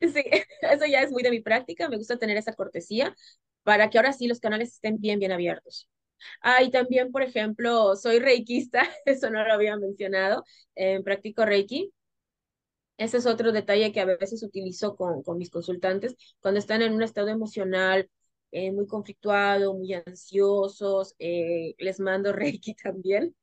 [0.60, 3.16] eso ya es muy de mi práctica, me gusta tener esa cortesía
[3.62, 5.88] para que ahora sí los canales estén bien, bien abiertos.
[6.42, 11.92] Ah, y también, por ejemplo, soy reikista, eso no lo había mencionado, eh, practico reiki.
[12.98, 16.94] Ese es otro detalle que a veces utilizo con, con mis consultantes cuando están en
[16.94, 18.08] un estado emocional
[18.52, 23.34] eh, muy conflictuado, muy ansiosos, eh, les mando reiki también.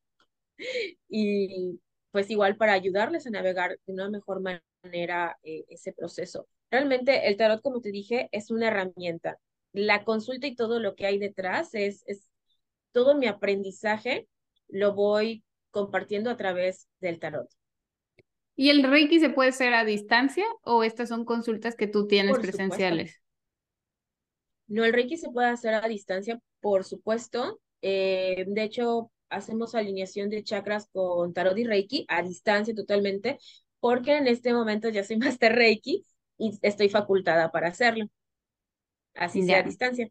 [1.09, 1.79] Y
[2.11, 6.47] pues igual para ayudarles a navegar de una mejor manera ese proceso.
[6.71, 9.39] Realmente el tarot, como te dije, es una herramienta.
[9.73, 12.29] La consulta y todo lo que hay detrás es, es
[12.93, 14.27] todo mi aprendizaje
[14.69, 17.49] lo voy compartiendo a través del tarot.
[18.55, 22.37] ¿Y el Reiki se puede hacer a distancia o estas son consultas que tú tienes
[22.37, 23.21] presenciales?
[24.67, 27.59] No, el Reiki se puede hacer a distancia, por supuesto.
[27.81, 33.39] Eh, de hecho, hacemos alineación de chakras con tarot y Reiki a distancia totalmente,
[33.79, 36.05] porque en este momento ya soy Master Reiki
[36.37, 38.05] y estoy facultada para hacerlo.
[39.15, 40.09] Así sea a distancia.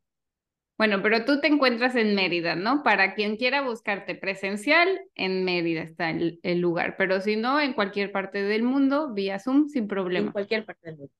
[0.82, 2.82] Bueno, pero tú te encuentras en Mérida, ¿no?
[2.82, 8.10] Para quien quiera buscarte presencial, en Mérida está el, lugar, pero si no, en cualquier
[8.10, 10.26] parte del mundo, vía Zoom, sin problema.
[10.26, 11.12] En cualquier parte del mundo.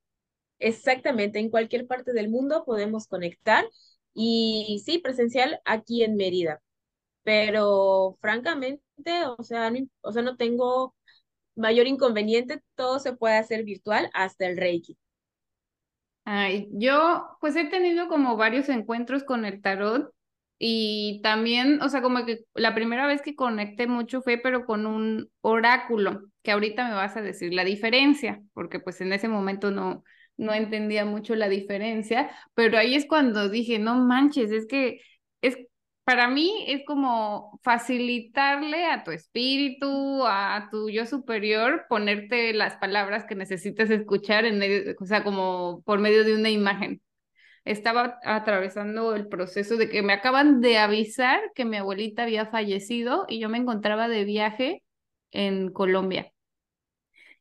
[0.58, 3.64] Exactamente, en cualquier parte del mundo podemos conectar
[4.14, 6.60] y sí, presencial aquí en Mérida.
[7.22, 8.80] Pero francamente,
[9.38, 10.92] o sea, no, o sea, no tengo
[11.54, 14.98] mayor inconveniente, todo se puede hacer virtual hasta el Reiki.
[16.24, 20.12] Ay, yo pues he tenido como varios encuentros con el tarot
[20.58, 24.86] y también, o sea, como que la primera vez que conecté mucho fue pero con
[24.86, 29.72] un oráculo, que ahorita me vas a decir la diferencia, porque pues en ese momento
[29.72, 30.04] no,
[30.36, 35.00] no entendía mucho la diferencia, pero ahí es cuando dije, no manches, es que
[35.40, 35.56] es
[36.04, 43.24] para mí es como facilitarle a tu espíritu, a tu yo superior, ponerte las palabras
[43.24, 47.00] que necesitas escuchar en medio, o sea, como por medio de una imagen.
[47.64, 53.24] Estaba atravesando el proceso de que me acaban de avisar que mi abuelita había fallecido
[53.28, 54.82] y yo me encontraba de viaje
[55.30, 56.32] en Colombia.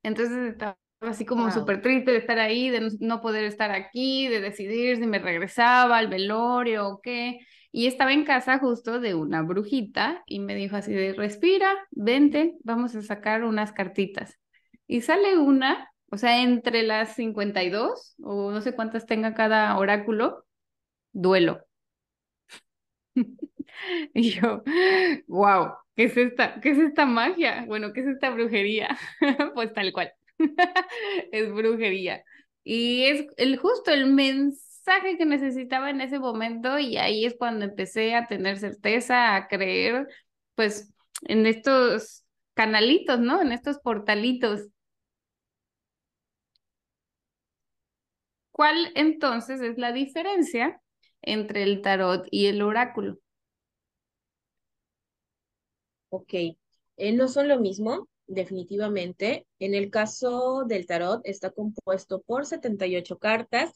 [0.04, 4.42] Entonces estaba así como súper triste de estar ahí, de no poder estar aquí, de
[4.42, 7.40] decidir si me regresaba al velorio o qué.
[7.72, 12.56] Y estaba en casa justo de una brujita y me dijo así de, respira, vente,
[12.64, 14.40] vamos a sacar unas cartitas.
[14.88, 20.46] Y sale una, o sea, entre las 52 o no sé cuántas tenga cada oráculo,
[21.14, 21.66] duelo.
[24.14, 24.64] y yo,
[25.28, 26.60] wow, ¿qué es esta?
[26.62, 27.66] ¿Qué es esta magia?
[27.68, 28.98] Bueno, ¿qué es esta brujería?
[29.56, 30.12] pues tal cual.
[31.32, 32.24] es brujería.
[32.64, 34.71] Y es el justo el mensaje
[35.18, 40.08] que necesitaba en ese momento y ahí es cuando empecé a tener certeza, a creer,
[40.56, 43.42] pues, en estos canalitos, ¿no?
[43.42, 44.68] En estos portalitos.
[48.52, 50.82] ¿Cuál entonces es la diferencia
[51.22, 53.18] entre el tarot y el oráculo?
[56.10, 59.48] Ok, eh, no son lo mismo definitivamente.
[59.60, 63.72] En el caso del tarot, está compuesto por 78 cartas,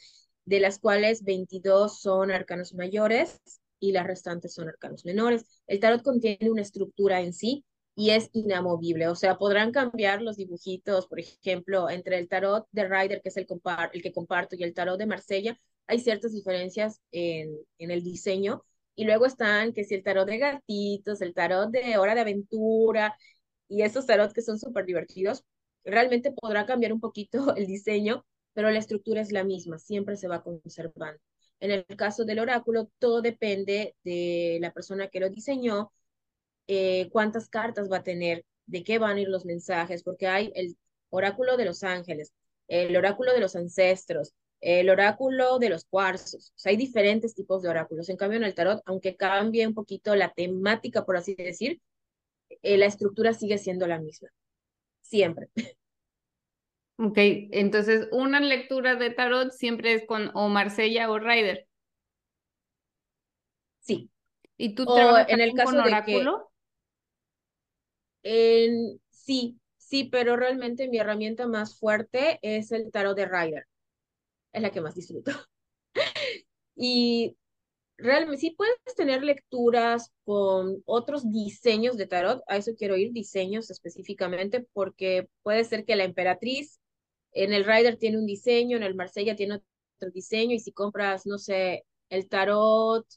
[0.46, 3.42] de las cuales 22 son arcanos mayores
[3.80, 5.46] y las restantes son arcanos menores.
[5.68, 10.36] El tarot contiene una estructura en sí y es inamovible, o sea, podrán cambiar los
[10.38, 14.74] dibujitos, por ejemplo, entre el tarot de Ryder, que es el, que comparto, y el
[14.74, 18.64] tarot de Marsella, hay ciertas diferencias en, en el diseño,
[18.96, 23.16] y luego están que si el tarot de gatitos, el tarot de hora de aventura,
[23.70, 25.44] y esos tarot que son súper divertidos,
[25.84, 30.28] realmente podrá cambiar un poquito el diseño, pero la estructura es la misma, siempre se
[30.28, 31.22] va conservando.
[31.60, 35.92] En el caso del oráculo, todo depende de la persona que lo diseñó,
[36.68, 40.52] eh, cuántas cartas va a tener, de qué van a ir los mensajes, porque hay
[40.56, 40.78] el
[41.10, 42.34] oráculo de los ángeles,
[42.68, 46.54] el oráculo de los ancestros, el oráculo de los cuarzos.
[46.64, 48.10] Hay diferentes tipos de oráculos.
[48.10, 51.82] En cambio, en el tarot, aunque cambie un poquito la temática, por así decir,
[52.64, 54.30] eh, la estructura sigue siendo la misma,
[55.02, 55.50] siempre.
[56.98, 61.68] Ok, entonces una lectura de tarot siempre es con o Marsella o Ryder.
[63.80, 64.10] Sí.
[64.58, 66.52] ¿Y tú trabajas en el caso con oráculo?
[68.24, 73.68] en, sí, sí, pero realmente mi herramienta más fuerte es el tarot de Ryder.
[74.54, 75.32] Es la que más disfruto.
[76.76, 77.36] y
[77.98, 83.70] realmente sí puedes tener lecturas con otros diseños de tarot, a eso quiero ir, diseños
[83.70, 86.80] específicamente, porque puede ser que la emperatriz
[87.36, 91.28] en el Rider tiene un diseño, en el Marsella tiene otro diseño, y si compras,
[91.28, 93.08] no sé, el tarot,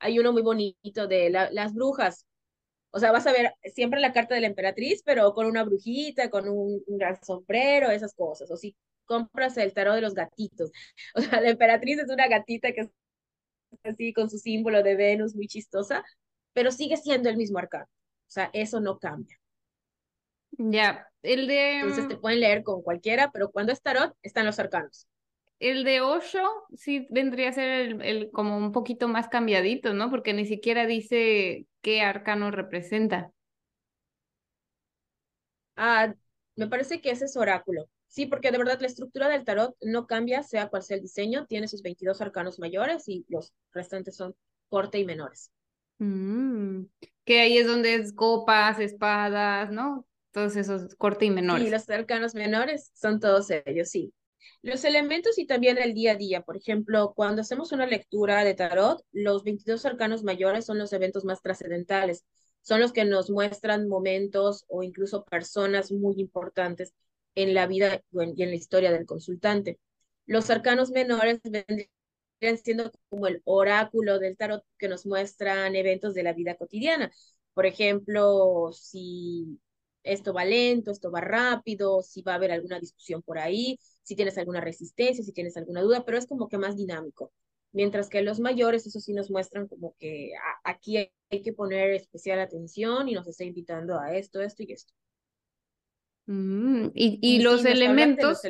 [0.00, 2.26] hay uno muy bonito de las brujas.
[2.90, 6.30] O sea, vas a ver siempre la carta de la emperatriz, pero con una brujita,
[6.30, 8.50] con un, un gran sombrero, esas cosas.
[8.50, 10.70] O si compras el tarot de los gatitos.
[11.16, 12.90] O sea, la emperatriz es una gatita que
[13.84, 16.04] así con su símbolo de Venus muy chistosa,
[16.52, 17.86] pero sigue siendo el mismo arcano.
[17.86, 19.38] O sea, eso no cambia.
[20.52, 21.80] Ya, el de...
[21.80, 25.06] Entonces te mm, pueden leer con cualquiera, pero cuando es tarot, están los arcanos.
[25.60, 26.42] El de Osho
[26.76, 30.10] sí vendría a ser el, el, como un poquito más cambiadito, ¿no?
[30.10, 33.32] Porque ni siquiera dice qué arcano representa.
[35.76, 36.12] Ah,
[36.56, 37.88] me parece que ese es oráculo.
[38.08, 41.46] Sí, porque de verdad la estructura del tarot no cambia, sea cual sea el diseño,
[41.46, 44.34] tiene sus 22 arcanos mayores y los restantes son
[44.68, 45.52] corte y menores.
[45.98, 46.84] Mm,
[47.24, 50.07] que ahí es donde es copas, espadas, ¿no?
[50.32, 51.64] Todos esos corte y menores.
[51.64, 54.12] Sí, los arcanos menores son todos ellos, sí.
[54.62, 56.42] Los elementos y también el día a día.
[56.42, 61.24] Por ejemplo, cuando hacemos una lectura de tarot, los 22 arcanos mayores son los eventos
[61.24, 62.24] más trascendentales.
[62.62, 66.92] Son los que nos muestran momentos o incluso personas muy importantes
[67.34, 69.78] en la vida y en la historia del consultante.
[70.26, 71.88] Los arcanos menores vendrían
[72.62, 77.10] siendo como el oráculo del tarot que nos muestran eventos de la vida cotidiana.
[77.54, 79.58] Por ejemplo, si
[80.02, 84.16] esto va lento, esto va rápido, si va a haber alguna discusión por ahí, si
[84.16, 87.32] tienes alguna resistencia, si tienes alguna duda, pero es como que más dinámico.
[87.72, 90.32] Mientras que los mayores, eso sí nos muestran como que
[90.64, 94.94] aquí hay que poner especial atención y nos está invitando a esto, esto y esto.
[96.26, 98.42] Mm, y, los, elementos,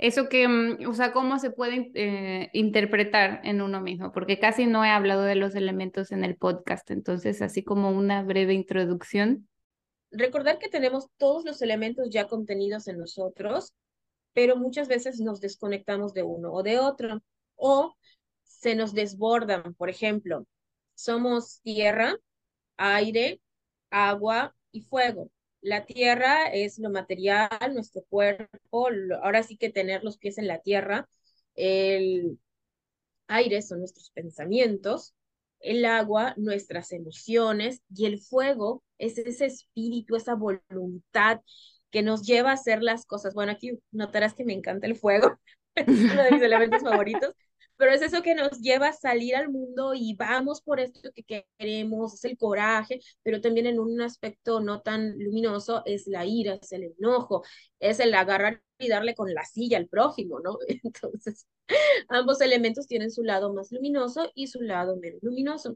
[0.00, 4.12] Eso que, mm, o sea, ¿cómo se puede eh, interpretar en uno mismo?
[4.12, 8.22] Porque casi no he hablado de los elementos en el podcast, entonces así como una
[8.22, 9.46] breve introducción.
[10.10, 13.74] Recordar que tenemos todos los elementos ya contenidos en nosotros,
[14.32, 17.20] pero muchas veces nos desconectamos de uno o de otro,
[17.56, 17.94] o
[18.42, 19.74] se nos desbordan.
[19.74, 20.46] Por ejemplo,
[20.94, 22.16] somos tierra,
[22.78, 23.42] aire,
[23.90, 25.30] agua y fuego
[25.62, 28.88] la tierra es lo material, nuestro cuerpo,
[29.22, 31.08] ahora sí que tener los pies en la tierra,
[31.54, 32.38] el
[33.28, 35.14] aire son nuestros pensamientos,
[35.60, 41.40] el agua, nuestras emociones y el fuego es ese espíritu, esa voluntad
[41.90, 43.34] que nos lleva a hacer las cosas.
[43.34, 45.38] Bueno, aquí notarás que me encanta el fuego,
[45.74, 47.34] es uno de mis elementos favoritos,
[47.80, 51.46] pero es eso que nos lleva a salir al mundo y vamos por esto que
[51.58, 56.58] queremos, es el coraje, pero también en un aspecto no tan luminoso es la ira,
[56.60, 57.42] es el enojo,
[57.78, 60.58] es el agarrar y darle con la silla al prójimo, ¿no?
[60.84, 61.46] Entonces,
[62.08, 65.74] ambos elementos tienen su lado más luminoso y su lado menos luminoso.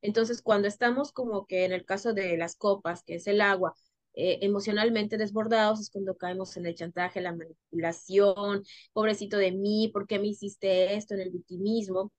[0.00, 3.74] Entonces, cuando estamos como que en el caso de las copas, que es el agua,
[4.14, 8.62] eh, emocionalmente desbordados es cuando caemos en el chantaje, la manipulación,
[8.92, 11.14] pobrecito de mí, ¿por qué me hiciste esto?
[11.14, 12.12] En el victimismo.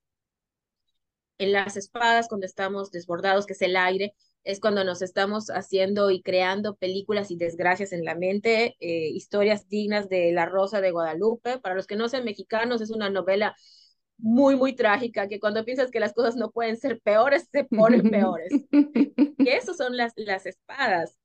[1.38, 6.12] En las espadas, cuando estamos desbordados, que es el aire, es cuando nos estamos haciendo
[6.12, 10.92] y creando películas y desgracias en la mente, eh, historias dignas de La Rosa de
[10.92, 11.60] Guadalupe.
[11.60, 13.56] Para los que no sean mexicanos, es una novela
[14.18, 18.04] muy, muy trágica, que cuando piensas que las cosas no pueden ser peores, se ponen
[18.12, 18.50] peores.
[18.72, 21.18] que esos son las, las espadas.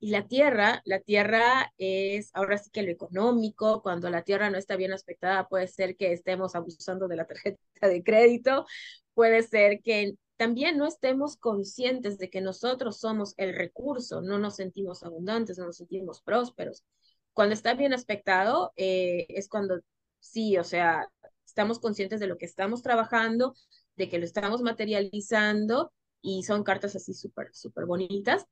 [0.00, 4.56] Y la tierra, la tierra es ahora sí que lo económico, cuando la tierra no
[4.56, 8.64] está bien aspectada, puede ser que estemos abusando de la tarjeta de crédito,
[9.14, 14.56] puede ser que también no estemos conscientes de que nosotros somos el recurso, no nos
[14.56, 16.84] sentimos abundantes, no nos sentimos prósperos.
[17.32, 19.80] Cuando está bien aspectado, eh, es cuando
[20.20, 21.08] sí, o sea,
[21.44, 23.54] estamos conscientes de lo que estamos trabajando,
[23.96, 25.92] de que lo estamos materializando
[26.22, 28.46] y son cartas así súper, súper bonitas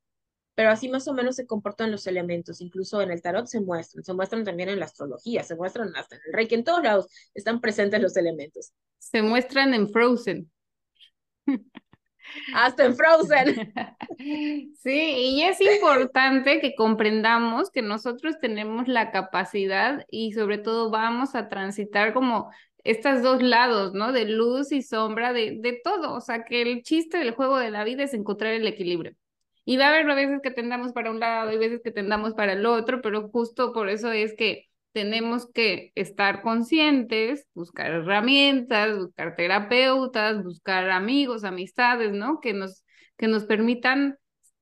[0.57, 4.03] pero así más o menos se comportan los elementos, incluso en el tarot se muestran,
[4.03, 7.07] se muestran también en la astrología, se muestran hasta en el reiki, en todos lados
[7.35, 8.73] están presentes los elementos.
[8.99, 10.51] Se muestran en Frozen.
[12.55, 13.73] Hasta en Frozen.
[14.19, 21.35] Sí, y es importante que comprendamos que nosotros tenemos la capacidad y sobre todo vamos
[21.35, 22.51] a transitar como
[22.83, 24.13] estos dos lados, ¿no?
[24.13, 26.15] De luz y sombra, de, de todo.
[26.15, 29.15] O sea, que el chiste del juego de la vida es encontrar el equilibrio.
[29.67, 32.53] Y va a haber veces que tendamos para un lado y veces que tendamos para
[32.53, 39.35] el otro, pero justo por eso es que tenemos que estar conscientes, buscar herramientas, buscar
[39.35, 42.41] terapeutas, buscar amigos, amistades, ¿no?
[42.41, 42.85] Que nos,
[43.19, 44.17] que nos permitan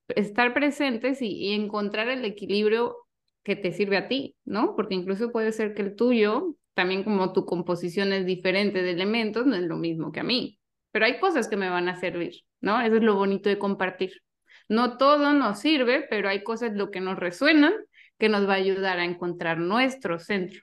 [0.09, 2.97] estar presentes y, y encontrar el equilibrio
[3.43, 4.75] que te sirve a ti, ¿no?
[4.75, 9.45] Porque incluso puede ser que el tuyo, también como tu composición es diferente de elementos,
[9.45, 10.59] no es lo mismo que a mí,
[10.91, 12.81] pero hay cosas que me van a servir, ¿no?
[12.81, 14.24] Eso es lo bonito de compartir.
[14.67, 17.73] No todo nos sirve, pero hay cosas lo que nos resuenan
[18.17, 20.61] que nos va a ayudar a encontrar nuestro centro.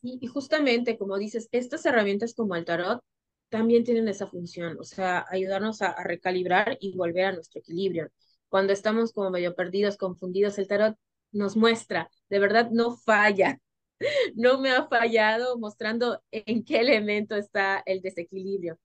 [0.00, 3.02] Sí, y justamente, como dices, estas herramientas como el tarot
[3.48, 8.10] también tienen esa función, o sea, ayudarnos a, recalibrar y volver a nuestro equilibrio.
[8.48, 10.96] Cuando estamos como medio perdidos, confundidos, el tarot
[11.32, 13.60] nos muestra, de verdad no falla,
[14.34, 18.78] no me ha fallado mostrando en qué elemento está el desequilibrio.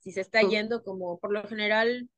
[0.00, 2.08] Si se está yendo como por lo general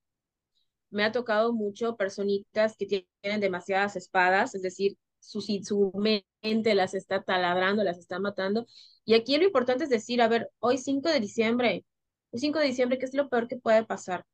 [0.91, 6.95] me ha tocado mucho personitas que tienen demasiadas espadas, es decir, su, su mente las
[6.95, 8.66] está taladrando, las está matando.
[9.05, 11.84] Y aquí lo importante es decir, a ver, hoy 5 de diciembre,
[12.30, 14.24] hoy 5 de diciembre, ¿qué es lo peor que puede pasar?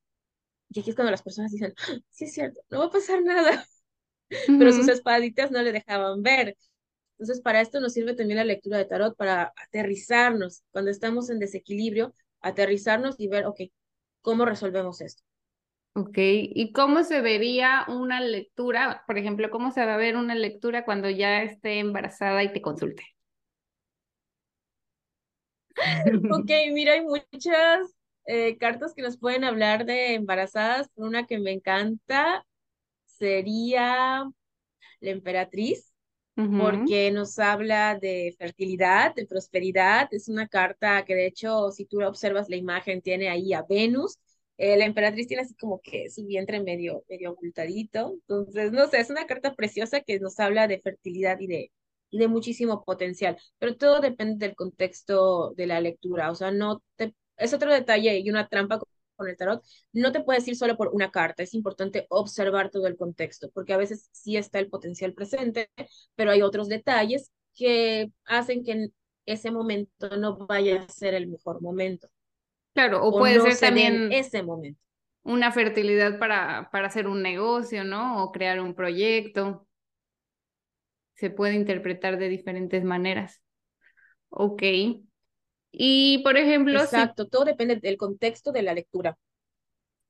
[0.71, 3.23] Y aquí es cuando las personas dicen, ¡Ah, sí es cierto, no va a pasar
[3.23, 3.67] nada.
[4.47, 6.57] Pero sus espaditas no le dejaban ver.
[7.19, 11.39] Entonces, para esto nos sirve también la lectura de tarot, para aterrizarnos, cuando estamos en
[11.39, 13.61] desequilibrio, aterrizarnos y ver, ok,
[14.23, 15.23] ¿cómo resolvemos esto?
[15.95, 19.05] Ok, ¿y cómo se vería una lectura?
[19.07, 22.63] Por ejemplo, ¿cómo se va a ver una lectura cuando ya esté embarazada y te
[22.63, 23.03] consulte?
[26.29, 27.95] Ok, mira, hay muchas
[28.27, 30.89] eh, cartas que nos pueden hablar de embarazadas.
[30.95, 32.45] Una que me encanta
[33.07, 34.25] sería
[35.01, 35.93] la emperatriz,
[36.57, 40.09] porque nos habla de fertilidad, de prosperidad.
[40.13, 44.19] Es una carta que de hecho, si tú observas la imagen, tiene ahí a Venus
[44.59, 48.13] eh, la emperatriz tiene así como que su vientre medio, medio ocultadito.
[48.15, 51.73] Entonces, no sé, es una carta preciosa que nos habla de fertilidad y de,
[52.11, 53.37] y de muchísimo potencial.
[53.59, 56.31] Pero todo depende del contexto de la lectura.
[56.31, 58.79] O sea, no te, es otro detalle y una trampa
[59.17, 59.63] con el tarot.
[59.93, 61.43] No te puedes ir solo por una carta.
[61.43, 65.71] Es importante observar todo el contexto, porque a veces sí está el potencial presente,
[66.15, 68.89] pero hay otros detalles que hacen que
[69.27, 72.09] ese momento no vaya a ser el mejor momento.
[72.75, 74.81] Claro, o, puede ser también ese momento.
[75.23, 78.25] Una fertilidad para, para hacer un negocio, ¿no?
[78.25, 79.67] O crear un proyecto.
[81.15, 83.41] Se puede interpretar de diferentes maneras.
[84.31, 84.63] Ok.
[85.71, 86.81] Y por ejemplo.
[86.81, 89.17] Exacto, todo depende del contexto de la lectura.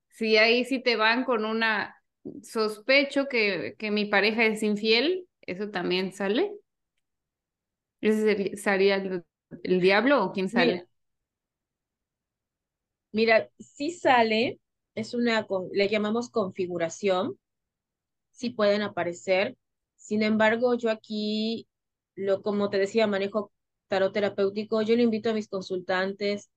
[0.09, 1.97] Si ahí sí te van con una
[2.43, 6.53] sospecho que, que mi pareja es infiel, ¿eso también sale?
[8.01, 8.97] ¿Ese sería
[9.63, 10.73] el, diablo o quién sale?
[10.73, 10.87] Mira,
[13.59, 14.61] si sale,
[14.95, 17.39] es una, le llamamos configuración,
[18.31, 19.57] sí pueden aparecer.
[19.97, 21.69] Sin embargo, yo aquí,
[22.17, 23.53] lo, como te decía, manejo
[23.89, 24.83] tarot terapéutico.
[24.83, 26.51] Yo le invito a mis consultantes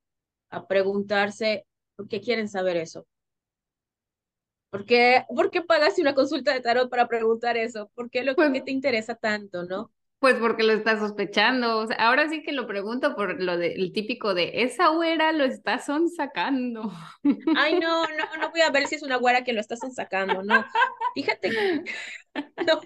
[0.49, 1.65] a preguntarse
[1.97, 3.07] por qué quieren saber eso.
[4.69, 7.89] ¿Por qué, ¿Por qué pagaste una consulta de tarot para preguntar eso?
[7.95, 9.91] ¿Por qué lo Pues- que te interesa tanto, no?
[10.19, 11.77] Pues porque lo estás sospechando.
[11.79, 15.43] O sea, ahora sí que lo pregunto por lo del típico de esa güera lo
[15.43, 16.91] está sacando.
[17.55, 20.41] Ay, no, no, no voy a ver si es una güera que lo estás sacando,
[20.43, 20.65] no.
[21.13, 21.83] Fíjate, que-
[22.67, 22.81] no.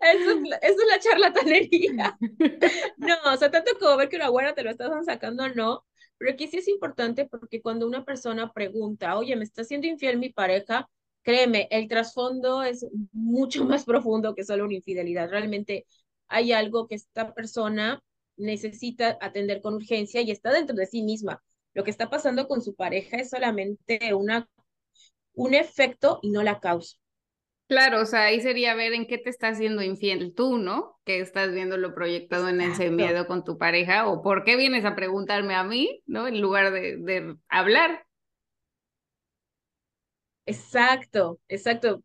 [0.00, 2.18] Eso es, la- eso es la charlatanería.
[2.96, 5.84] No, o sea, tanto como ver que una güera te lo estás sacando, no.
[6.18, 10.18] Pero aquí sí es importante porque cuando una persona pregunta, oye, ¿me está siendo infiel
[10.18, 10.88] mi pareja?
[11.22, 15.28] Créeme, el trasfondo es mucho más profundo que solo una infidelidad.
[15.28, 15.86] Realmente
[16.28, 18.02] hay algo que esta persona
[18.36, 21.42] necesita atender con urgencia y está dentro de sí misma.
[21.74, 24.48] Lo que está pasando con su pareja es solamente una,
[25.34, 26.96] un efecto y no la causa.
[27.68, 30.98] Claro, o sea, ahí sería ver en qué te estás haciendo infiel tú, ¿no?
[31.04, 34.84] Que estás viendo lo proyectado en ese miedo con tu pareja o por qué vienes
[34.84, 36.26] a preguntarme a mí, ¿no?
[36.26, 38.04] En lugar de, de hablar.
[40.52, 42.02] Exacto, exacto.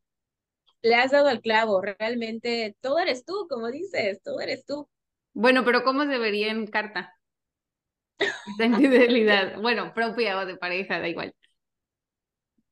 [0.84, 1.82] Le has dado al clavo.
[1.82, 4.90] Realmente todo eres tú, como dices, todo eres tú.
[5.36, 7.14] Bueno, pero ¿cómo se vería en carta?
[8.46, 9.60] Esta infidelidad.
[9.62, 11.34] Bueno, propia o de pareja, da igual.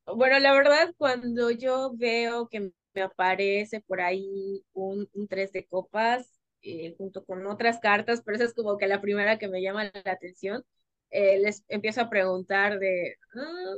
[0.06, 5.66] Bueno, la verdad, cuando yo veo que me aparece por ahí un, un tres de
[5.66, 6.30] copas
[6.62, 9.86] eh, junto con otras cartas, pero esa es como que la primera que me llama
[10.04, 10.64] la atención,
[11.10, 13.76] eh, les empiezo a preguntar de, "Ah,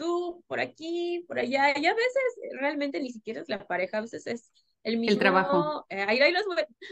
[0.00, 2.22] tú por aquí, por allá, y a veces
[2.58, 4.50] realmente ni siquiera es la pareja, a veces es
[4.82, 5.84] el mismo, trabajo.
[5.90, 6.44] eh, ahí, ahí los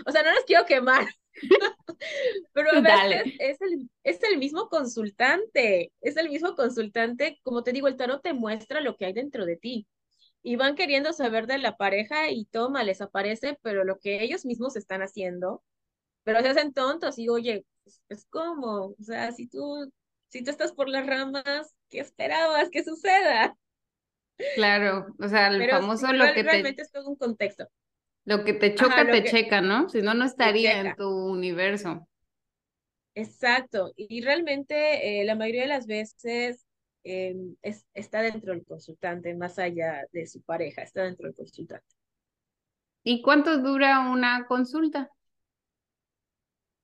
[0.07, 1.07] o sea, no los quiero quemar,
[2.53, 7.73] pero a veces es el, es el mismo consultante, es el mismo consultante, como te
[7.73, 9.87] digo, el tarot te muestra lo que hay dentro de ti.
[10.43, 14.47] Y van queriendo saber de la pareja y toma, les aparece, pero lo que ellos
[14.47, 15.65] mismos están haciendo,
[16.23, 19.91] pero se hacen tontos y oye, pues, es como, o sea, si tú,
[20.29, 23.57] si tú estás por las ramas, ¿qué esperabas que suceda?
[24.53, 27.69] Claro, o sea, el Pero famoso sí, lo que te, realmente es todo un contexto.
[28.25, 29.89] lo que te choca, Ajá, te que- checa, ¿no?
[29.89, 32.07] Si no, no estaría en tu universo.
[33.15, 36.65] Exacto, y realmente eh, la mayoría de las veces
[37.05, 41.85] eh, es, está dentro del consultante, más allá de su pareja, está dentro del consultante.
[43.03, 45.11] ¿Y cuánto dura una consulta?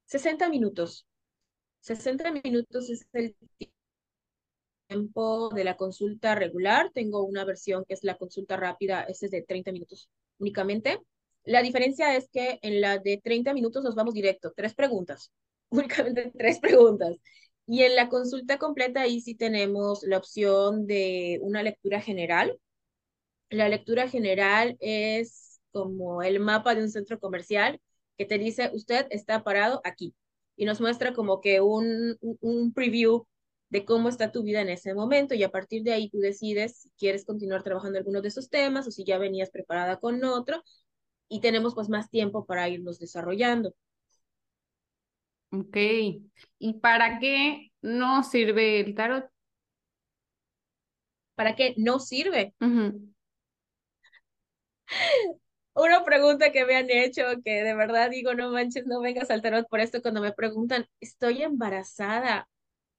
[0.07, 1.07] 60 minutos.
[1.81, 3.37] 60 minutos es el
[4.89, 6.91] tiempo de la consulta regular.
[6.95, 10.09] Tengo una versión que es la consulta rápida, esta es de 30 minutos
[10.39, 11.01] únicamente.
[11.45, 15.30] La diferencia es que en la de 30 minutos nos vamos directo, tres preguntas,
[15.70, 17.14] únicamente tres preguntas.
[17.66, 22.59] Y en la consulta completa ahí sí tenemos la opción de una lectura general.
[23.51, 27.80] La lectura general es como el mapa de un centro comercial
[28.18, 30.14] que te dice, usted está parado aquí.
[30.57, 33.26] Y nos muestra como que un, un- un preview
[33.69, 36.79] de cómo está tu vida en ese momento y a partir de ahí tú decides
[36.83, 40.62] si quieres continuar trabajando algunos de esos temas o si ya venías preparada con otro
[41.29, 43.75] y tenemos pues más tiempo para irnos desarrollando.
[45.51, 45.77] Ok.
[46.59, 49.27] ¿Y para qué no sirve el tarot?
[51.35, 52.55] ¿Para qué no sirve?
[55.75, 59.43] Una pregunta que me han hecho que de verdad digo, no manches, no vengas al
[59.43, 62.49] tarot por esto cuando me preguntan, estoy embarazada.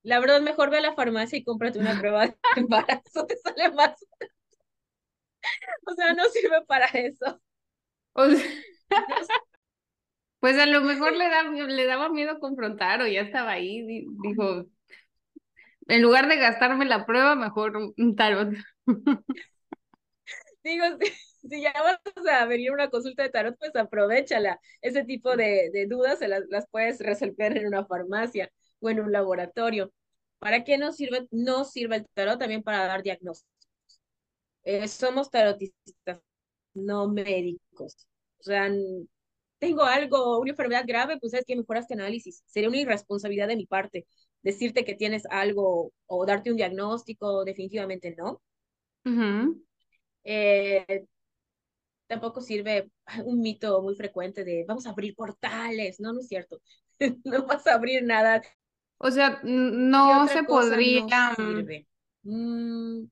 [0.06, 3.72] La verdad, mejor ve a la farmacia y cómprate una prueba de embarazo, te sale
[3.74, 3.96] más.
[5.88, 7.42] O sea, no sirve para eso.
[8.16, 8.44] O sea,
[10.40, 13.82] pues a lo mejor le, da, le daba miedo confrontar o ya estaba ahí.
[13.86, 14.66] di- Dijo,
[15.88, 18.54] en lugar de gastarme la prueba, mejor un- un tarot.
[20.64, 22.00] Digo, si, si ya vas
[22.32, 24.60] a venir a una consulta de tarot, pues aprovechala.
[24.82, 28.52] Ese tipo de, de dudas se las, las puedes resolver en una farmacia
[28.86, 29.92] o en un laboratorio.
[30.40, 31.28] ¿Para qué nos sirve?
[31.32, 33.68] No sirve el tarot también para dar diagnósticos.
[34.64, 36.22] Eh, somos tarotistas,
[36.74, 38.08] no médicos.
[38.40, 38.70] O sea,
[39.60, 42.44] tengo algo, una enfermedad grave, pues sabes que mejor hazte análisis.
[42.48, 44.08] Sería una irresponsabilidad de mi parte
[44.42, 48.42] decirte que tienes algo o darte un diagnóstico, definitivamente no.
[49.06, 49.64] Ujú.
[50.24, 51.06] Eh,
[52.08, 52.90] tampoco sirve
[53.26, 56.00] un mito muy frecuente de vamos a abrir portales.
[56.00, 56.62] No, no es cierto.
[57.26, 58.42] No vas a abrir nada.
[58.98, 61.02] O sea, n- ¿Qué no se podría
[61.38, 61.64] no
[62.24, 63.08] mm,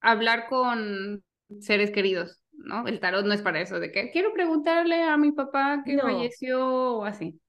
[0.00, 1.24] hablar con
[1.60, 2.86] seres queridos, ¿no?
[2.86, 6.02] El tarot no es para eso, de que quiero preguntarle a mi papá que no,
[6.02, 7.40] falleció o así.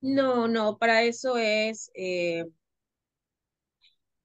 [0.00, 2.44] no, no, para eso es, eh,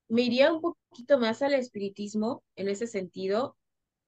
[0.08, 3.58] me iría un poquito más al espiritismo en ese sentido.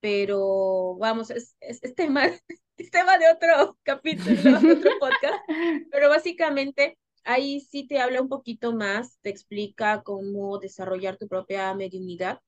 [0.02, 2.26] pero vamos, es, es, tema,
[2.78, 5.44] es tema de otro capítulo, de otro podcast,
[5.92, 11.73] pero básicamente ahí sí te habla un poquito más, te explica cómo desarrollar tu propia
[11.75, 12.39] mediunidad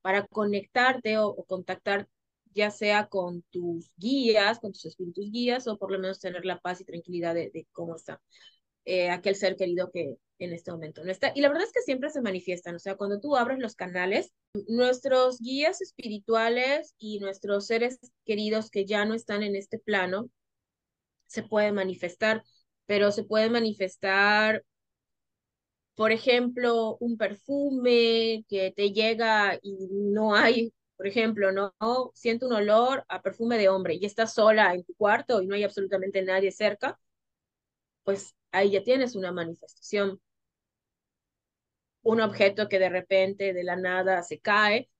[0.00, 2.08] para conectarte o, contactar
[2.54, 6.58] ya sea con tus guías, con tus espíritus guías, o por lo menos tener la
[6.60, 8.20] paz y tranquilidad de, cómo está
[8.84, 11.32] eh, aquel ser querido que en este momento no está.
[11.34, 14.32] Y la verdad es que siempre se manifiestan, o sea, cuando tú abres los canales,
[14.68, 20.30] nuestros guías espirituales y nuestros seres queridos que ya no están en este plano,
[21.26, 22.44] se pueden manifestar,
[22.88, 24.64] pero se pueden manifestar
[25.94, 31.72] por ejemplo, un perfume que te llega y no hay, por ejemplo, no,
[32.14, 35.54] siento un olor a perfume de hombre y estás sola en tu cuarto y no
[35.56, 36.98] hay absolutamente nadie cerca,
[38.04, 40.20] pues ahí ya tienes una manifestación.
[42.02, 44.90] Un objeto que de repente, de la nada, se cae,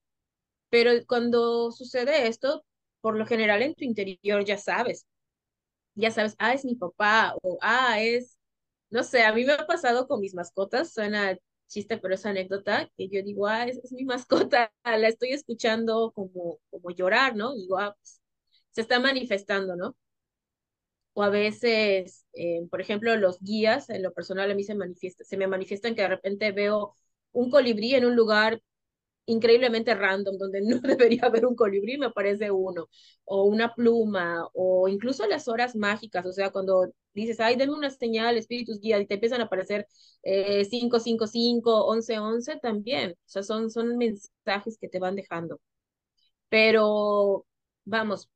[0.71, 2.65] pero cuando sucede esto,
[3.01, 5.07] por lo general en tu interior ya sabes,
[5.99, 8.39] ya sabes, ah, es mi papá o ah, es
[8.91, 11.37] no sé, a mí me ha pasado con mis mascotas, suena
[11.69, 16.59] chiste, pero es anécdota, que yo digo, ah, es, mi mascota, la estoy escuchando como,
[16.71, 17.55] como llorar, ¿no?
[17.55, 18.21] digo, ah, pues,
[18.71, 19.97] se está manifestando, ¿no?
[21.15, 25.25] O a veces, eh, por ejemplo, los guías, en lo personal a mí se manifiesta,
[25.25, 26.95] se me manifiestan que de repente veo
[27.33, 28.63] un colibrí en un lugar
[29.29, 32.89] increíblemente random, donde no debería haber un colibrí, me aparece uno,
[33.25, 37.91] o una pluma, o incluso las horas mágicas, o sea, cuando dices, ay, denme una
[37.91, 39.87] señal, espíritus guía, y te empiezan a aparecer
[40.23, 45.61] eh, 555, 11, 11 también, o sea, son, son mensajes que te van dejando.
[46.49, 47.47] Pero,
[47.85, 48.29] vamos,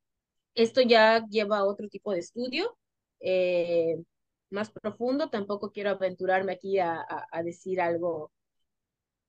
[0.55, 2.77] esto ya lleva a otro tipo de estudio,
[3.19, 3.97] eh,
[4.51, 8.31] más profundo, tampoco quiero aventurarme aquí a, a, decir algo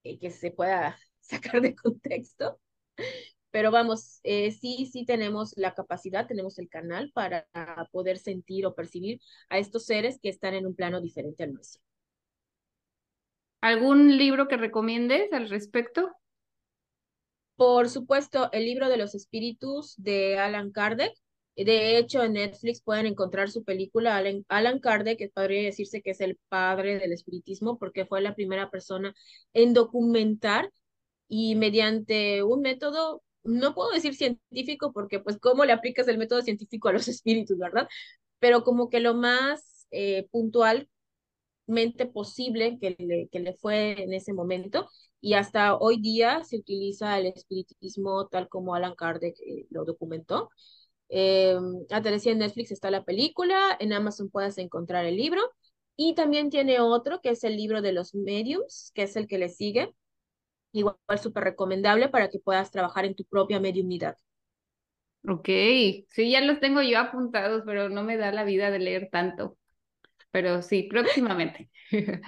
[0.03, 0.97] eh, que se pueda
[1.27, 2.59] sacar de contexto.
[3.51, 7.47] Pero vamos, eh, sí, sí tenemos la capacidad, tenemos el canal para
[7.91, 11.81] poder sentir o percibir a estos seres que están en un plano diferente al nuestro.
[13.61, 16.11] ¿Algún libro que recomiendes al respecto?
[17.55, 21.13] Por supuesto, el libro de los espíritus de Alan Kardec.
[21.55, 26.11] De hecho, en Netflix pueden encontrar su película Alan, Alan Kardec, que podría decirse que
[26.11, 29.15] es el padre del espiritismo, porque fue la primera persona
[29.53, 30.69] en documentar
[31.27, 36.41] y mediante un método, no puedo decir científico porque pues cómo le aplicas el método
[36.41, 37.87] científico a los espíritus, ¿verdad?
[38.39, 40.87] Pero como que lo más eh, puntualmente
[42.13, 44.89] posible que le, que le fue en ese momento
[45.21, 50.49] y hasta hoy día se utiliza el espiritismo tal como Alan Kardec eh, lo documentó.
[51.09, 51.55] Eh,
[51.91, 55.41] a en Netflix está la película, en Amazon puedes encontrar el libro
[55.95, 59.37] y también tiene otro que es el libro de los mediums, que es el que
[59.37, 59.93] le sigue,
[60.75, 64.17] igual súper recomendable para que puedas trabajar en tu propia mediunidad.
[65.27, 65.45] Ok,
[66.09, 69.57] sí, ya los tengo yo apuntados, pero no me da la vida de leer tanto.
[70.31, 71.69] Pero sí, próximamente.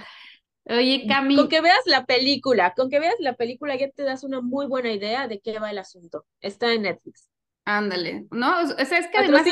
[0.65, 1.35] Oye, Cami.
[1.35, 4.65] Con que veas la película, con que veas la película ya te das una muy
[4.67, 6.25] buena idea de qué va el asunto.
[6.41, 7.29] Está en Netflix.
[7.70, 8.61] Ándale, ¿no?
[8.61, 9.45] O sea, es que además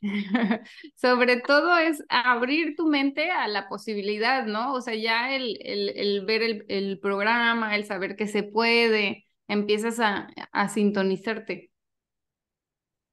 [0.96, 4.72] sobre todo es abrir tu mente a la posibilidad, ¿no?
[4.72, 9.26] O sea, ya el, el, el ver el, el, programa, el saber que se puede,
[9.46, 11.70] empiezas a, a sintonizarte.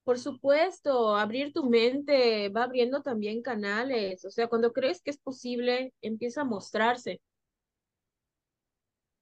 [0.06, 5.18] Por supuesto, abrir tu mente va abriendo también canales, o sea, cuando crees que es
[5.18, 7.20] posible, empieza a mostrarse.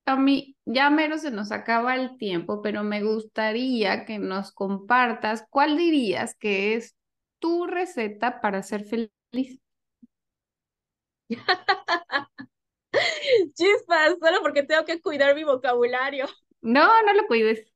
[0.07, 5.45] A mí ya mero se nos acaba el tiempo, pero me gustaría que nos compartas
[5.49, 6.95] cuál dirías que es
[7.39, 9.59] tu receta para ser feliz.
[13.53, 16.25] Chispas, solo porque tengo que cuidar mi vocabulario.
[16.61, 17.69] No, no lo cuides.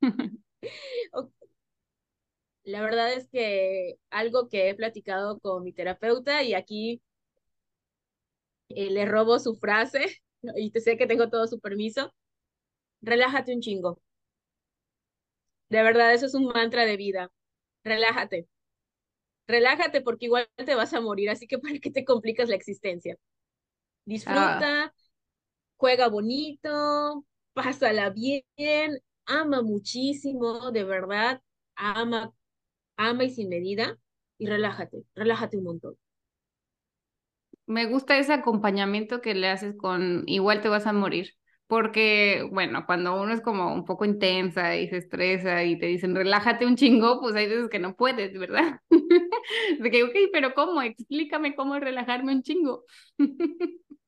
[2.62, 7.02] La verdad es que algo que he platicado con mi terapeuta y aquí
[8.68, 10.22] eh, le robo su frase
[10.56, 12.12] y te sé que tengo todo su permiso,
[13.00, 14.00] relájate un chingo.
[15.68, 17.30] De verdad, eso es un mantra de vida.
[17.84, 18.48] Relájate.
[19.46, 23.16] Relájate porque igual te vas a morir, así que para qué te complicas la existencia.
[24.04, 24.94] Disfruta, ah.
[25.76, 27.24] juega bonito,
[27.54, 28.44] pásala bien,
[29.26, 31.40] ama muchísimo, de verdad,
[31.76, 32.34] ama,
[32.96, 33.98] ama y sin medida
[34.38, 35.98] y relájate, relájate un montón
[37.72, 41.32] me gusta ese acompañamiento que le haces con igual te vas a morir.
[41.66, 46.14] Porque, bueno, cuando uno es como un poco intensa y se estresa y te dicen
[46.14, 48.80] relájate un chingo, pues hay veces que no puedes, ¿verdad?
[49.80, 50.82] De que, ok, pero ¿cómo?
[50.82, 52.84] Explícame cómo relajarme un chingo.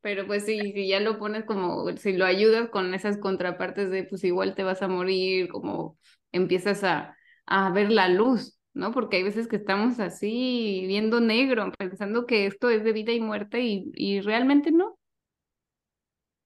[0.00, 4.04] Pero pues sí, si ya lo pones como, si lo ayudas con esas contrapartes de
[4.04, 5.98] pues igual te vas a morir, como
[6.32, 7.16] empiezas a,
[7.46, 8.92] a ver la luz, ¿no?
[8.92, 13.20] Porque hay veces que estamos así viendo negro, pensando que esto es de vida y
[13.20, 14.98] muerte y, y realmente no.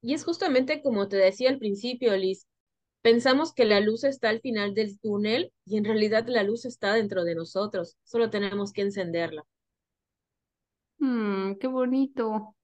[0.03, 2.47] Y es justamente como te decía al principio, Liz,
[3.03, 6.95] pensamos que la luz está al final del túnel y en realidad la luz está
[6.95, 9.45] dentro de nosotros, solo tenemos que encenderla.
[10.99, 12.57] Mm, qué bonito.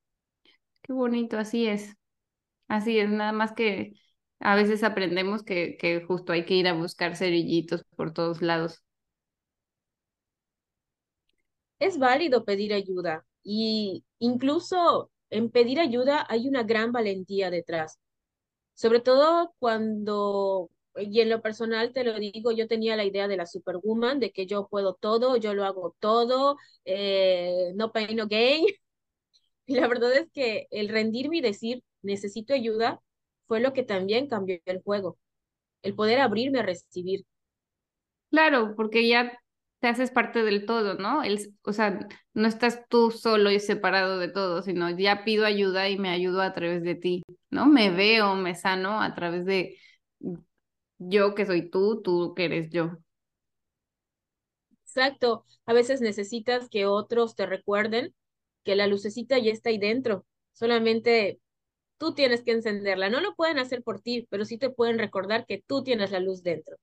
[0.83, 1.97] Qué bonito, así es.
[2.69, 3.95] Así es, nada más que
[4.41, 8.83] a veces aprendemos que, que justo hay que ir a buscar cerillitos por todos lados.
[11.81, 17.99] Es válido pedir ayuda y incluso en pedir ayuda hay una gran valentía detrás.
[18.75, 23.37] Sobre todo cuando, y en lo personal te lo digo, yo tenía la idea de
[23.39, 28.27] la superwoman, de que yo puedo todo, yo lo hago todo, eh, no pain, no
[28.29, 28.67] gain.
[29.67, 33.01] Y la verdad es que el rendirme y decir, necesito ayuda,
[33.49, 35.19] fue lo que también cambió el juego.
[35.83, 37.27] El poder abrirme a recibir.
[38.31, 39.33] Claro, porque ya
[39.81, 41.23] te haces parte del todo, ¿no?
[41.23, 45.89] El, o sea, no estás tú solo y separado de todo, sino ya pido ayuda
[45.89, 47.67] y me ayudo a través de ti, ¿no?
[47.67, 49.77] Me veo, me sano a través de
[50.99, 52.99] yo que soy tú, tú que eres yo.
[54.85, 55.45] Exacto.
[55.67, 58.15] A veces necesitas que otros te recuerden
[58.65, 60.27] que la lucecita ya está ahí dentro.
[60.53, 61.41] Solamente
[61.99, 63.11] tú tienes que encenderla.
[63.11, 66.21] No lo pueden hacer por ti, pero sí te pueden recordar que tú tienes la
[66.21, 66.77] luz dentro.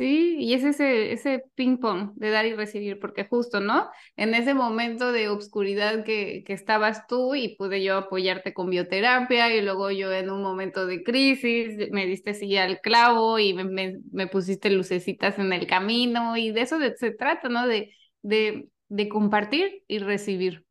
[0.00, 3.90] Sí, y es ese, ese ping pong de dar y recibir, porque justo, ¿no?
[4.16, 9.54] En ese momento de obscuridad que, que estabas tú y pude yo apoyarte con bioterapia
[9.54, 13.98] y luego yo en un momento de crisis me diste silla al clavo y me,
[14.10, 17.66] me, pusiste lucecitas en el camino y de eso se trata, ¿no?
[17.66, 20.64] De, de, de compartir y recibir.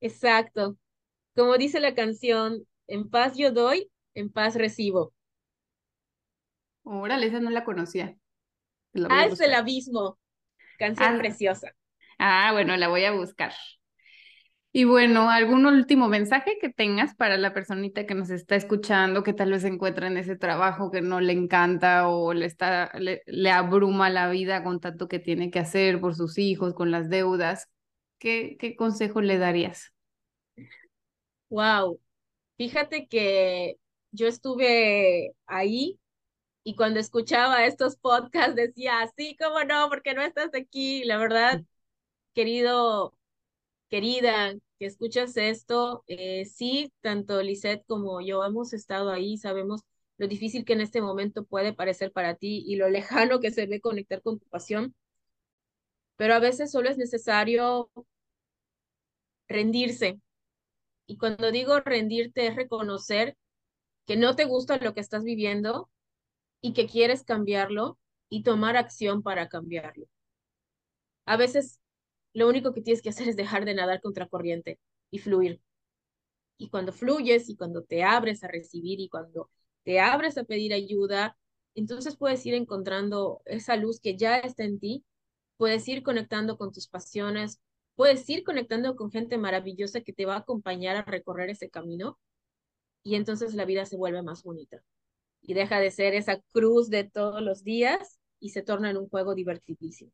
[0.00, 0.76] Exacto.
[1.36, 5.14] Como dice la canción, en paz yo doy, en paz recibo.
[6.88, 8.16] Órale, esa no la conocía.
[8.92, 10.18] La voy Haz el abismo.
[10.78, 11.72] Canción ah, preciosa.
[12.16, 13.52] Ah, bueno, la voy a buscar.
[14.70, 19.32] Y bueno, ¿algún último mensaje que tengas para la personita que nos está escuchando, que
[19.32, 23.22] tal vez se encuentra en ese trabajo que no le encanta o le, está, le,
[23.26, 27.08] le abruma la vida con tanto que tiene que hacer por sus hijos, con las
[27.08, 27.68] deudas?
[28.18, 29.92] ¿Qué, qué consejo le darías?
[31.48, 31.98] Wow,
[32.56, 33.76] fíjate que
[34.12, 35.98] yo estuve ahí
[36.66, 41.04] y cuando escuchaba estos podcasts decía, sí, cómo no, porque no estás aquí.
[41.04, 41.62] La verdad,
[42.34, 43.16] querido,
[43.90, 49.82] querida, que escuchas esto, eh, sí, tanto Lisette como yo hemos estado ahí, sabemos
[50.18, 53.66] lo difícil que en este momento puede parecer para ti y lo lejano que se
[53.66, 54.94] ve conectar con tu pasión,
[56.16, 57.90] pero a veces solo es necesario
[59.48, 60.20] rendirse.
[61.06, 63.36] Y cuando digo rendirte es reconocer
[64.06, 65.90] que no te gusta lo que estás viviendo,
[66.60, 67.98] y que quieres cambiarlo
[68.28, 70.06] y tomar acción para cambiarlo.
[71.26, 71.80] A veces
[72.32, 74.78] lo único que tienes que hacer es dejar de nadar contra corriente
[75.10, 75.60] y fluir.
[76.58, 79.50] Y cuando fluyes y cuando te abres a recibir y cuando
[79.84, 81.36] te abres a pedir ayuda,
[81.74, 85.04] entonces puedes ir encontrando esa luz que ya está en ti,
[85.56, 87.60] puedes ir conectando con tus pasiones,
[87.94, 92.18] puedes ir conectando con gente maravillosa que te va a acompañar a recorrer ese camino
[93.02, 94.82] y entonces la vida se vuelve más bonita
[95.46, 99.08] y deja de ser esa cruz de todos los días y se torna en un
[99.08, 100.12] juego divertidísimo.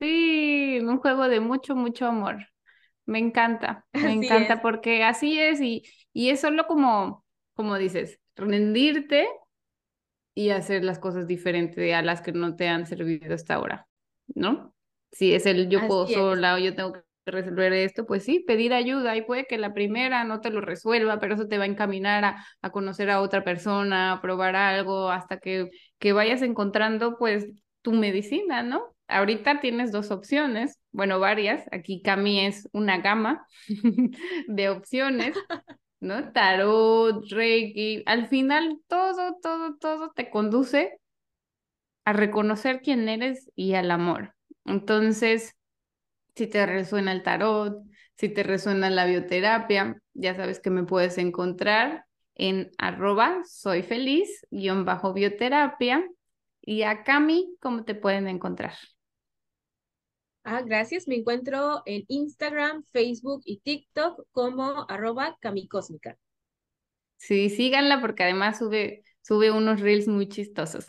[0.00, 2.46] Sí, un juego de mucho, mucho amor.
[3.06, 7.24] Me encanta, me encanta porque así es y, y es solo como,
[7.54, 9.28] como dices, rendirte
[10.34, 13.88] y hacer las cosas diferentes a las que no te han servido hasta ahora,
[14.34, 14.74] ¿no?
[15.12, 17.00] Si es el yo puedo sola o yo tengo que
[17.32, 21.18] resolver esto, pues sí, pedir ayuda y puede que la primera no te lo resuelva,
[21.20, 25.10] pero eso te va a encaminar a, a conocer a otra persona, a probar algo,
[25.10, 27.46] hasta que, que vayas encontrando pues
[27.82, 28.94] tu medicina, ¿no?
[29.08, 33.46] Ahorita tienes dos opciones, bueno, varias, aquí Cami es una gama
[34.48, 35.36] de opciones,
[36.00, 36.32] ¿no?
[36.32, 40.98] Tarot, Reiki, al final todo, todo, todo te conduce
[42.04, 44.34] a reconocer quién eres y al amor.
[44.64, 45.54] Entonces,
[46.36, 47.82] si te resuena el tarot,
[48.16, 54.46] si te resuena la bioterapia, ya sabes que me puedes encontrar en arroba soy feliz
[54.50, 56.04] guion bajo bioterapia
[56.60, 58.74] y a Cami, ¿cómo te pueden encontrar?
[60.42, 61.06] Ah, gracias.
[61.06, 66.16] Me encuentro en Instagram, Facebook y TikTok como arroba camicósmica.
[67.16, 70.86] Sí, síganla porque además sube, sube unos reels muy chistosos.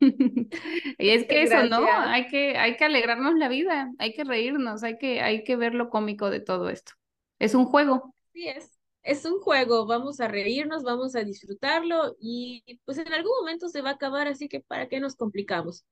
[0.98, 1.86] y es que eso, ¿no?
[1.88, 5.74] Hay que, hay que alegrarnos la vida, hay que reírnos, hay que, hay que ver
[5.74, 6.92] lo cómico de todo esto.
[7.38, 8.14] Es un juego.
[8.32, 8.70] Sí, es,
[9.02, 13.82] es un juego, vamos a reírnos, vamos a disfrutarlo y pues en algún momento se
[13.82, 15.84] va a acabar, así que ¿para qué nos complicamos?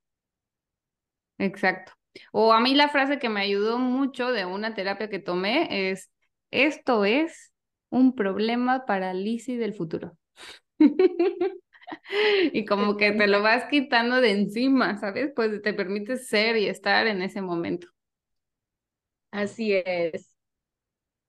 [1.38, 1.92] Exacto.
[2.32, 6.10] O a mí la frase que me ayudó mucho de una terapia que tomé es,
[6.50, 7.52] esto es
[7.90, 10.16] un problema para Lizzie del futuro.
[12.52, 15.32] y como que te lo vas quitando de encima, ¿sabes?
[15.34, 17.88] Pues te permite ser y estar en ese momento.
[19.30, 20.36] Así es.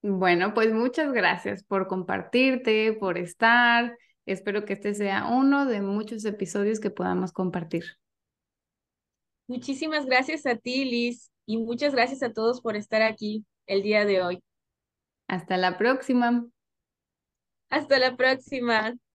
[0.02, 3.98] Bueno, pues muchas gracias por compartirte, por estar.
[4.26, 7.86] Espero que este sea uno de muchos episodios que podamos compartir.
[9.48, 14.06] Muchísimas gracias a ti, Liz, y muchas gracias a todos por estar aquí el día
[14.06, 14.44] de hoy.
[15.28, 16.46] Hasta la próxima.
[17.70, 18.94] Hasta la próxima.